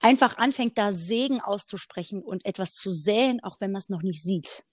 einfach 0.00 0.36
anfängt, 0.36 0.76
da 0.76 0.92
Segen 0.92 1.40
auszusprechen 1.40 2.22
und 2.22 2.44
etwas 2.44 2.74
zu 2.74 2.92
säen, 2.92 3.42
auch 3.42 3.60
wenn 3.60 3.72
man 3.72 3.80
es 3.80 3.88
noch 3.88 4.02
nicht 4.02 4.22
sieht. 4.22 4.64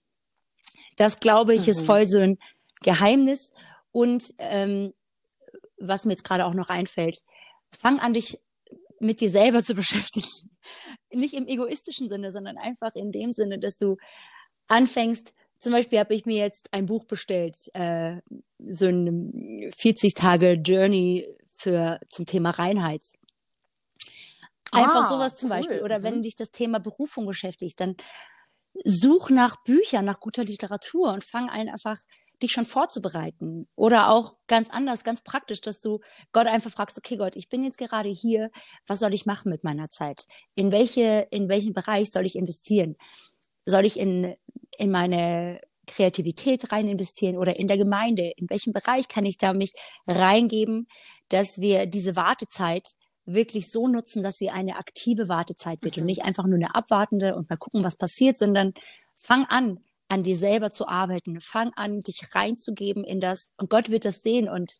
Das, 0.98 1.20
glaube 1.20 1.53
ich, 1.56 1.68
mhm. 1.68 1.72
ist 1.72 1.86
voll 1.86 2.08
so 2.08 2.20
ein 2.20 2.38
Geheimnis. 2.82 3.51
Und 3.91 4.34
ähm, 4.38 4.94
was 5.77 6.06
mir 6.06 6.13
jetzt 6.13 6.24
gerade 6.24 6.46
auch 6.46 6.53
noch 6.53 6.70
einfällt, 6.70 7.24
fang 7.72 8.00
an, 8.00 8.13
dich 8.13 8.39
mit 9.00 9.22
dir 9.22 9.30
selber 9.30 9.63
zu 9.63 9.75
beschäftigen. 9.75 10.27
Nicht 11.12 11.33
im 11.33 11.48
egoistischen 11.48 12.09
Sinne, 12.09 12.31
sondern 12.31 12.57
einfach 12.57 12.96
in 12.96 13.12
dem 13.12 13.33
Sinne, 13.33 13.59
dass 13.59 13.77
du 13.77 13.98
anfängst, 14.68 15.33
zum 15.61 15.74
Beispiel 15.74 16.00
habe 16.00 16.15
ich 16.15 16.25
mir 16.25 16.37
jetzt 16.37 16.74
ein 16.74 16.87
Buch 16.87 17.05
bestellt, 17.05 17.55
äh, 17.74 18.17
so 18.57 18.87
ein 18.87 19.71
40 19.77 20.15
Tage 20.15 20.53
Journey 20.53 21.27
für 21.53 22.00
zum 22.09 22.25
Thema 22.25 22.50
Reinheit. 22.50 23.03
Einfach 24.71 25.05
ah, 25.05 25.09
sowas 25.09 25.35
zum 25.35 25.51
cool. 25.51 25.57
Beispiel. 25.57 25.83
Oder 25.83 26.00
mhm. 26.00 26.03
wenn 26.03 26.21
dich 26.24 26.35
das 26.35 26.50
Thema 26.50 26.79
Berufung 26.79 27.27
beschäftigt, 27.27 27.79
dann 27.79 27.95
such 28.85 29.29
nach 29.29 29.63
Büchern, 29.63 30.05
nach 30.05 30.19
guter 30.19 30.43
Literatur 30.43 31.11
und 31.11 31.24
fang 31.24 31.50
einfach 31.50 31.97
dich 32.41 32.51
schon 32.51 32.65
vorzubereiten. 32.65 33.67
Oder 33.75 34.09
auch 34.09 34.37
ganz 34.47 34.69
anders, 34.71 35.03
ganz 35.03 35.21
praktisch, 35.21 35.61
dass 35.61 35.81
du 35.81 36.00
Gott 36.31 36.47
einfach 36.47 36.71
fragst, 36.71 36.97
okay 36.97 37.17
Gott, 37.17 37.35
ich 37.35 37.50
bin 37.50 37.63
jetzt 37.63 37.77
gerade 37.77 38.09
hier, 38.09 38.50
was 38.87 39.00
soll 39.00 39.13
ich 39.13 39.27
machen 39.27 39.51
mit 39.51 39.63
meiner 39.63 39.89
Zeit? 39.89 40.25
In 40.55 40.71
welche, 40.71 41.27
in 41.29 41.50
welchen 41.50 41.74
Bereich 41.74 42.09
soll 42.09 42.25
ich 42.25 42.35
investieren? 42.35 42.95
Soll 43.72 43.86
ich 43.86 43.98
in, 43.98 44.36
in 44.77 44.92
meine 44.92 45.60
Kreativität 45.88 46.72
rein 46.72 46.88
investieren 46.88 47.38
oder 47.38 47.57
in 47.57 47.68
der 47.68 47.77
Gemeinde? 47.77 48.31
In 48.36 48.50
welchem 48.50 48.74
Bereich 48.74 49.07
kann 49.07 49.25
ich 49.25 49.38
da 49.38 49.53
mich 49.53 49.74
reingeben, 50.05 50.88
dass 51.29 51.60
wir 51.60 51.86
diese 51.86 52.16
Wartezeit 52.16 52.90
wirklich 53.25 53.72
so 53.72 53.88
nutzen, 53.88 54.22
dass 54.22 54.38
sie 54.38 54.50
eine 54.50 54.75
aktive 54.75 55.29
Wartezeit 55.29 55.84
wird 55.84 55.98
mhm. 55.98 56.03
und 56.03 56.07
nicht 56.07 56.24
einfach 56.24 56.46
nur 56.46 56.55
eine 56.55 56.75
abwartende 56.75 57.36
und 57.36 57.50
mal 57.50 57.57
gucken, 57.57 57.84
was 57.84 57.96
passiert, 57.96 58.38
sondern 58.38 58.74
fang 59.16 59.46
an, 59.46 59.79
an 60.07 60.24
dir 60.24 60.36
selber 60.36 60.72
zu 60.72 60.88
arbeiten. 60.88 61.40
Fang 61.40 61.72
an, 61.75 62.01
dich 62.01 62.22
reinzugeben 62.36 63.03
in 63.03 63.20
das. 63.20 63.51
Und 63.57 63.70
Gott 63.70 63.90
wird 63.90 64.05
das 64.05 64.22
sehen 64.22 64.50
und 64.50 64.77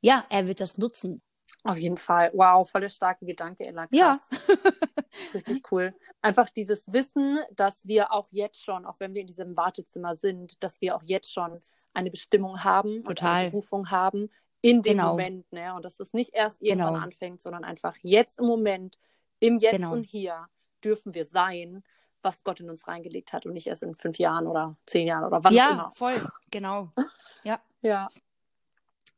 ja, 0.00 0.24
er 0.30 0.46
wird 0.46 0.60
das 0.60 0.78
nutzen. 0.78 1.22
Auf 1.64 1.78
jeden 1.78 1.96
Fall. 1.96 2.30
Wow, 2.32 2.68
voll 2.68 2.80
der 2.82 2.88
starke 2.88 3.26
Gedanke, 3.26 3.66
Ella. 3.66 3.86
Krass. 3.86 3.90
Ja. 3.92 4.20
Richtig 5.34 5.70
cool. 5.70 5.92
Einfach 6.22 6.48
dieses 6.50 6.90
Wissen, 6.92 7.38
dass 7.52 7.86
wir 7.86 8.12
auch 8.12 8.28
jetzt 8.30 8.62
schon, 8.64 8.86
auch 8.86 8.98
wenn 8.98 9.14
wir 9.14 9.20
in 9.20 9.26
diesem 9.26 9.56
Wartezimmer 9.56 10.14
sind, 10.14 10.62
dass 10.62 10.80
wir 10.80 10.96
auch 10.96 11.02
jetzt 11.02 11.32
schon 11.32 11.58
eine 11.92 12.10
Bestimmung 12.10 12.64
haben 12.64 13.04
Total. 13.04 13.08
und 13.08 13.22
eine 13.22 13.50
Berufung 13.50 13.90
haben 13.90 14.30
in 14.62 14.82
dem 14.82 14.96
genau. 14.96 15.10
Moment. 15.10 15.52
Ne? 15.52 15.74
Und 15.74 15.84
dass 15.84 15.96
das 15.96 16.12
nicht 16.12 16.34
erst 16.34 16.62
irgendwann 16.62 16.94
genau. 16.94 17.04
anfängt, 17.04 17.40
sondern 17.40 17.64
einfach 17.64 17.96
jetzt 18.02 18.38
im 18.38 18.46
Moment, 18.46 18.98
im 19.38 19.58
Jetzt 19.58 19.76
genau. 19.76 19.92
und 19.92 20.04
Hier 20.04 20.46
dürfen 20.82 21.14
wir 21.14 21.26
sein 21.26 21.82
was 22.22 22.44
Gott 22.44 22.60
in 22.60 22.70
uns 22.70 22.86
reingelegt 22.86 23.32
hat 23.32 23.46
und 23.46 23.52
nicht 23.52 23.66
erst 23.66 23.82
in 23.82 23.94
fünf 23.94 24.18
Jahren 24.18 24.46
oder 24.46 24.76
zehn 24.86 25.06
Jahren 25.06 25.24
oder 25.24 25.42
wann 25.42 25.54
ja, 25.54 25.68
auch 25.68 25.72
immer. 25.72 25.82
Ja, 25.82 25.90
voll, 25.90 26.28
genau. 26.50 26.90
Ja. 27.44 27.58
Ja. 27.80 28.08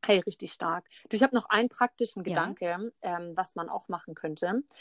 Hey, 0.05 0.19
richtig 0.19 0.51
stark. 0.51 0.85
Du, 1.09 1.15
ich 1.15 1.23
habe 1.23 1.35
noch 1.35 1.49
einen 1.49 1.69
praktischen 1.69 2.23
Gedanke, 2.23 2.65
ja. 2.65 2.79
ähm, 3.01 3.35
was 3.35 3.55
man 3.55 3.69
auch 3.69 3.87
machen 3.87 4.15
könnte. 4.15 4.63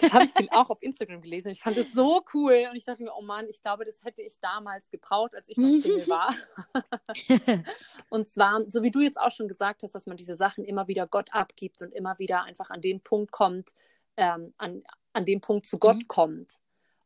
Das 0.00 0.12
habe 0.12 0.24
ich 0.40 0.52
auch 0.52 0.70
auf 0.70 0.82
Instagram 0.82 1.20
gelesen. 1.20 1.52
Ich 1.52 1.60
fand 1.60 1.76
es 1.76 1.92
so 1.92 2.24
cool 2.34 2.66
und 2.70 2.76
ich 2.76 2.84
dachte 2.84 3.04
mir, 3.04 3.12
oh 3.16 3.22
Mann, 3.22 3.46
ich 3.48 3.60
glaube, 3.60 3.84
das 3.84 3.94
hätte 4.02 4.20
ich 4.20 4.40
damals 4.40 4.90
gebraucht, 4.90 5.32
als 5.32 5.48
ich 5.48 5.56
noch 5.56 5.68
Single 5.80 6.08
war. 6.08 6.34
und 8.10 8.28
zwar, 8.28 8.68
so 8.68 8.82
wie 8.82 8.90
du 8.90 9.00
jetzt 9.00 9.20
auch 9.20 9.30
schon 9.30 9.46
gesagt 9.46 9.84
hast, 9.84 9.94
dass 9.94 10.06
man 10.06 10.16
diese 10.16 10.34
Sachen 10.34 10.64
immer 10.64 10.88
wieder 10.88 11.06
Gott 11.06 11.28
abgibt 11.32 11.82
und 11.82 11.92
immer 11.92 12.18
wieder 12.18 12.42
einfach 12.42 12.70
an 12.70 12.80
den 12.80 13.00
Punkt 13.00 13.30
kommt, 13.30 13.74
ähm, 14.16 14.52
an, 14.56 14.82
an 15.12 15.24
den 15.24 15.40
Punkt 15.40 15.66
zu 15.66 15.78
Gott 15.78 15.98
mhm. 15.98 16.08
kommt 16.08 16.52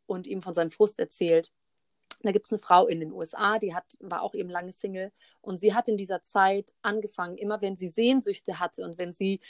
und 0.06 0.26
ihm 0.26 0.40
von 0.40 0.54
seinem 0.54 0.70
Frust 0.70 0.98
erzählt. 0.98 1.52
Da 2.22 2.32
gibt 2.32 2.46
es 2.46 2.52
eine 2.52 2.60
Frau 2.60 2.86
in 2.86 3.00
den 3.00 3.12
USA, 3.12 3.58
die 3.58 3.74
hat, 3.74 3.84
war 4.00 4.22
auch 4.22 4.34
eben 4.34 4.50
lange 4.50 4.72
Single 4.72 5.12
und 5.40 5.60
sie 5.60 5.74
hat 5.74 5.88
in 5.88 5.96
dieser 5.96 6.22
Zeit 6.22 6.74
angefangen, 6.82 7.36
immer 7.38 7.60
wenn 7.62 7.76
sie 7.76 7.88
Sehnsüchte 7.88 8.58
hatte 8.58 8.84
und 8.84 8.98
wenn 8.98 9.12
sie 9.12 9.40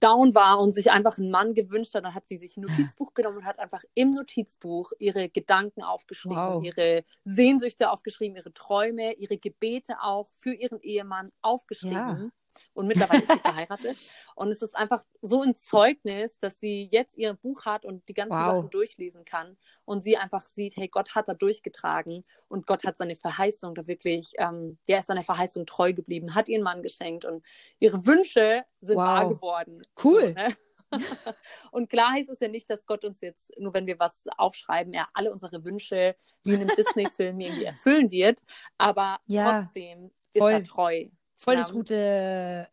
down 0.00 0.34
war 0.34 0.60
und 0.60 0.72
sich 0.72 0.90
einfach 0.90 1.18
einen 1.18 1.30
Mann 1.30 1.54
gewünscht 1.54 1.94
hat, 1.94 2.04
dann 2.04 2.14
hat 2.14 2.26
sie 2.26 2.36
sich 2.36 2.56
ein 2.56 2.62
Notizbuch 2.62 3.14
genommen 3.14 3.38
und 3.38 3.44
hat 3.44 3.58
einfach 3.58 3.82
im 3.94 4.10
Notizbuch 4.10 4.92
ihre 4.98 5.28
Gedanken 5.28 5.82
aufgeschrieben, 5.82 6.36
wow. 6.36 6.64
ihre 6.64 7.04
Sehnsüchte 7.24 7.90
aufgeschrieben, 7.90 8.36
ihre 8.36 8.52
Träume, 8.52 9.14
ihre 9.14 9.38
Gebete 9.38 9.96
auch 10.02 10.28
für 10.38 10.52
ihren 10.52 10.80
Ehemann 10.80 11.32
aufgeschrieben. 11.40 11.94
Ja. 11.94 12.30
Und 12.74 12.86
mittlerweile 12.86 13.22
ist 13.22 13.32
sie 13.32 13.38
verheiratet. 13.40 13.96
Und 14.34 14.50
es 14.50 14.62
ist 14.62 14.76
einfach 14.76 15.04
so 15.20 15.42
ein 15.42 15.56
Zeugnis, 15.56 16.38
dass 16.38 16.60
sie 16.60 16.88
jetzt 16.90 17.16
ihr 17.16 17.34
Buch 17.34 17.64
hat 17.64 17.84
und 17.84 18.08
die 18.08 18.14
ganzen 18.14 18.36
wow. 18.36 18.56
Sachen 18.56 18.70
durchlesen 18.70 19.24
kann. 19.24 19.56
Und 19.84 20.02
sie 20.02 20.16
einfach 20.16 20.42
sieht, 20.42 20.76
hey, 20.76 20.88
Gott 20.88 21.14
hat 21.14 21.28
da 21.28 21.34
durchgetragen 21.34 22.22
und 22.48 22.66
Gott 22.66 22.84
hat 22.84 22.96
seine 22.96 23.16
Verheißung 23.16 23.74
da 23.74 23.86
wirklich, 23.86 24.32
ähm, 24.38 24.78
der 24.88 25.00
ist 25.00 25.06
seiner 25.06 25.24
Verheißung 25.24 25.66
treu 25.66 25.92
geblieben, 25.92 26.34
hat 26.34 26.48
ihren 26.48 26.62
Mann 26.62 26.82
geschenkt 26.82 27.24
und 27.24 27.44
ihre 27.78 28.06
Wünsche 28.06 28.64
sind 28.80 28.96
wow. 28.96 29.04
wahr 29.04 29.28
geworden. 29.28 29.82
Cool. 30.02 30.28
So, 30.28 30.28
ne? 30.28 30.56
und 31.70 31.90
klar 31.90 32.12
heißt 32.12 32.30
es 32.30 32.40
ja 32.40 32.48
nicht, 32.48 32.68
dass 32.70 32.86
Gott 32.86 33.04
uns 33.04 33.20
jetzt, 33.20 33.50
nur 33.58 33.74
wenn 33.74 33.86
wir 33.86 33.98
was 33.98 34.26
aufschreiben, 34.36 34.92
er 34.94 35.08
alle 35.12 35.32
unsere 35.32 35.64
Wünsche 35.64 36.16
wie 36.44 36.54
in 36.54 36.60
einem 36.60 36.68
Disney-Film 36.76 37.40
irgendwie 37.40 37.64
erfüllen 37.64 38.10
wird. 38.10 38.42
Aber 38.78 39.18
ja, 39.26 39.62
trotzdem 39.62 40.10
ist 40.32 40.40
voll. 40.40 40.52
er 40.52 40.62
treu. 40.62 41.06
Voll 41.40 41.54
das 41.54 41.72
gute, 41.72 41.94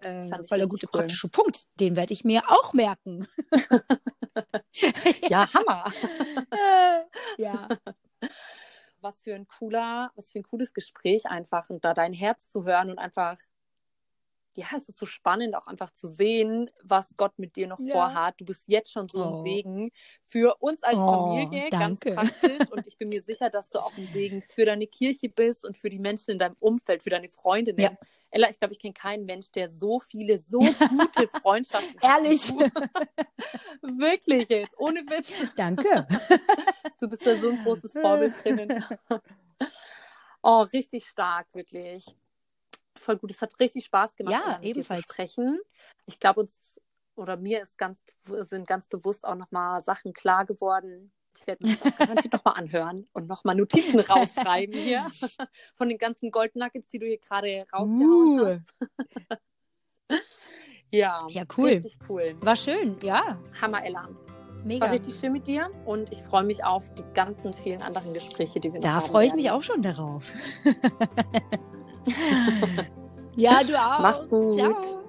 äh, 0.02 0.44
voll 0.46 0.58
der 0.58 0.68
gute 0.68 0.88
cool. 0.88 1.00
praktische 1.00 1.30
Punkt. 1.30 1.68
Den 1.80 1.96
werde 1.96 2.14
ich 2.14 2.24
mir 2.24 2.42
auch 2.48 2.74
merken. 2.74 3.28
ja, 5.30 5.48
Hammer. 5.54 5.86
äh, 6.52 7.42
ja. 7.42 7.68
was 9.02 9.22
für 9.22 9.36
ein 9.36 9.48
cooler, 9.48 10.12
was 10.16 10.32
für 10.32 10.40
ein 10.40 10.44
cooles 10.44 10.74
Gespräch 10.74 11.28
einfach 11.28 11.70
und 11.70 11.86
da 11.86 11.94
dein 11.94 12.12
Herz 12.12 12.50
zu 12.50 12.66
hören 12.66 12.90
und 12.90 12.98
einfach 12.98 13.38
ja, 14.56 14.68
es 14.76 14.88
ist 14.88 14.98
so 14.98 15.06
spannend, 15.06 15.54
auch 15.56 15.68
einfach 15.68 15.92
zu 15.92 16.08
sehen, 16.08 16.72
was 16.82 17.16
Gott 17.18 17.38
mit 17.38 17.58
dir 17.58 17.68
noch 17.68 17.80
ja. 17.80 17.92
vorhat. 17.92 18.40
Du 18.40 18.46
bist 18.46 18.68
jetzt 18.68 18.92
schon 18.92 19.10
so 19.10 19.24
oh. 19.24 19.28
ein 19.28 19.44
Segen 19.44 19.92
für 20.24 20.56
uns 20.60 20.82
als 20.82 20.98
oh, 20.98 21.36
Familie, 21.36 21.70
danke. 21.70 22.14
ganz 22.16 22.32
praktisch. 22.32 22.72
Und 22.72 22.88
ich 22.88 22.98
bin 22.98 23.10
mir 23.10 23.22
sicher, 23.22 23.50
dass 23.50 23.70
du 23.70 23.80
auch 23.80 23.96
ein 23.98 24.08
Segen 24.08 24.42
für 24.42 24.66
deine 24.66 24.88
Kirche 24.88 25.28
bist 25.28 25.66
und 25.66 25.78
für 25.78 25.90
die 25.90 26.00
Menschen 26.00 26.32
in 26.32 26.40
deinem 26.40 26.56
Umfeld, 26.62 27.04
für 27.04 27.10
deine 27.10 27.28
Freundinnen. 27.28 27.80
Ja. 27.80 27.98
Ella, 28.32 28.50
ich 28.50 28.58
glaube, 28.58 28.74
ich 28.74 28.80
kenne 28.80 28.94
keinen 28.94 29.26
Mensch, 29.26 29.52
der 29.52 29.70
so 29.70 30.00
viele, 30.00 30.40
so 30.40 30.60
gute 30.60 31.28
Freundschaften 31.42 32.00
hat. 32.02 32.24
Ehrlich. 32.24 32.50
Wirklich 33.82 34.48
jetzt, 34.48 34.74
ohne 34.78 35.02
Witz. 35.02 35.34
Danke. 35.58 36.08
Du 37.00 37.10
bist 37.10 37.26
da 37.26 37.36
so 37.38 37.50
ein 37.50 37.62
großes 37.64 37.92
Vorbild 37.92 38.34
drinnen. 38.44 38.84
Oh, 40.42 40.62
richtig 40.62 41.08
stark, 41.08 41.48
wirklich 41.54 42.06
voll 42.98 43.18
gut. 43.18 43.32
Es 43.32 43.42
hat 43.42 43.60
richtig 43.60 43.86
Spaß 43.86 44.16
gemacht, 44.16 44.34
ja, 44.34 44.60
ebenfalls. 44.62 45.06
zu 45.06 45.14
sprechen. 45.14 45.60
Ich 46.06 46.20
glaube, 46.20 46.42
uns 46.42 46.60
oder 47.16 47.38
mir 47.38 47.62
ist 47.62 47.78
ganz, 47.78 48.04
sind 48.26 48.68
ganz 48.68 48.88
bewusst 48.88 49.26
auch 49.26 49.36
nochmal 49.36 49.82
Sachen 49.84 50.14
klar 50.14 50.46
geworden. 50.46 51.12
Ich 51.38 51.48
werde 51.48 51.68
das 51.68 51.98
garantiert 51.98 52.34
nochmal 52.34 52.54
anhören 52.58 53.06
und 53.14 53.28
nochmal 53.28 53.56
Notizen 53.56 54.00
rausschreiben 54.00 54.76
hier 54.76 55.06
von 55.76 55.90
den 55.90 55.98
ganzen 55.98 56.32
Gold 56.32 56.56
Nuggets, 56.56 56.88
die 56.90 57.00
du 57.00 57.06
hier 57.06 57.18
gerade 57.18 57.66
rausgehauen 57.74 58.40
uh. 58.40 58.46
hast. 58.48 58.64
ja, 60.92 61.20
ja, 61.30 61.44
cool. 61.58 61.70
Richtig 61.70 61.98
cool. 62.10 62.36
War 62.40 62.56
schön, 62.56 62.98
ja. 63.02 63.40
Hammer, 63.62 63.84
Ella. 63.84 64.10
Mega. 64.64 64.86
War 64.86 64.94
richtig 64.94 65.20
schön 65.20 65.34
mit 65.34 65.46
dir 65.46 65.70
und 65.86 66.12
ich 66.12 66.24
freue 66.24 66.44
mich 66.44 66.64
auf 66.64 66.92
die 66.96 67.04
ganzen 67.14 67.54
vielen 67.54 67.84
anderen 67.84 68.14
Gespräche, 68.14 68.60
die 68.60 68.74
wir 68.74 68.80
da 68.80 68.88
noch 68.88 68.96
haben. 68.96 69.02
Da 69.04 69.08
freue 69.08 69.28
ich 69.28 69.34
mich 69.36 69.52
auch 69.52 69.62
schon 69.62 69.82
darauf. 69.82 70.34
Ja, 73.36 73.64
du 73.64 73.80
auch. 73.80 74.00
Mach's 74.00 74.30
gut. 74.30 74.54
Ciao. 74.56 75.05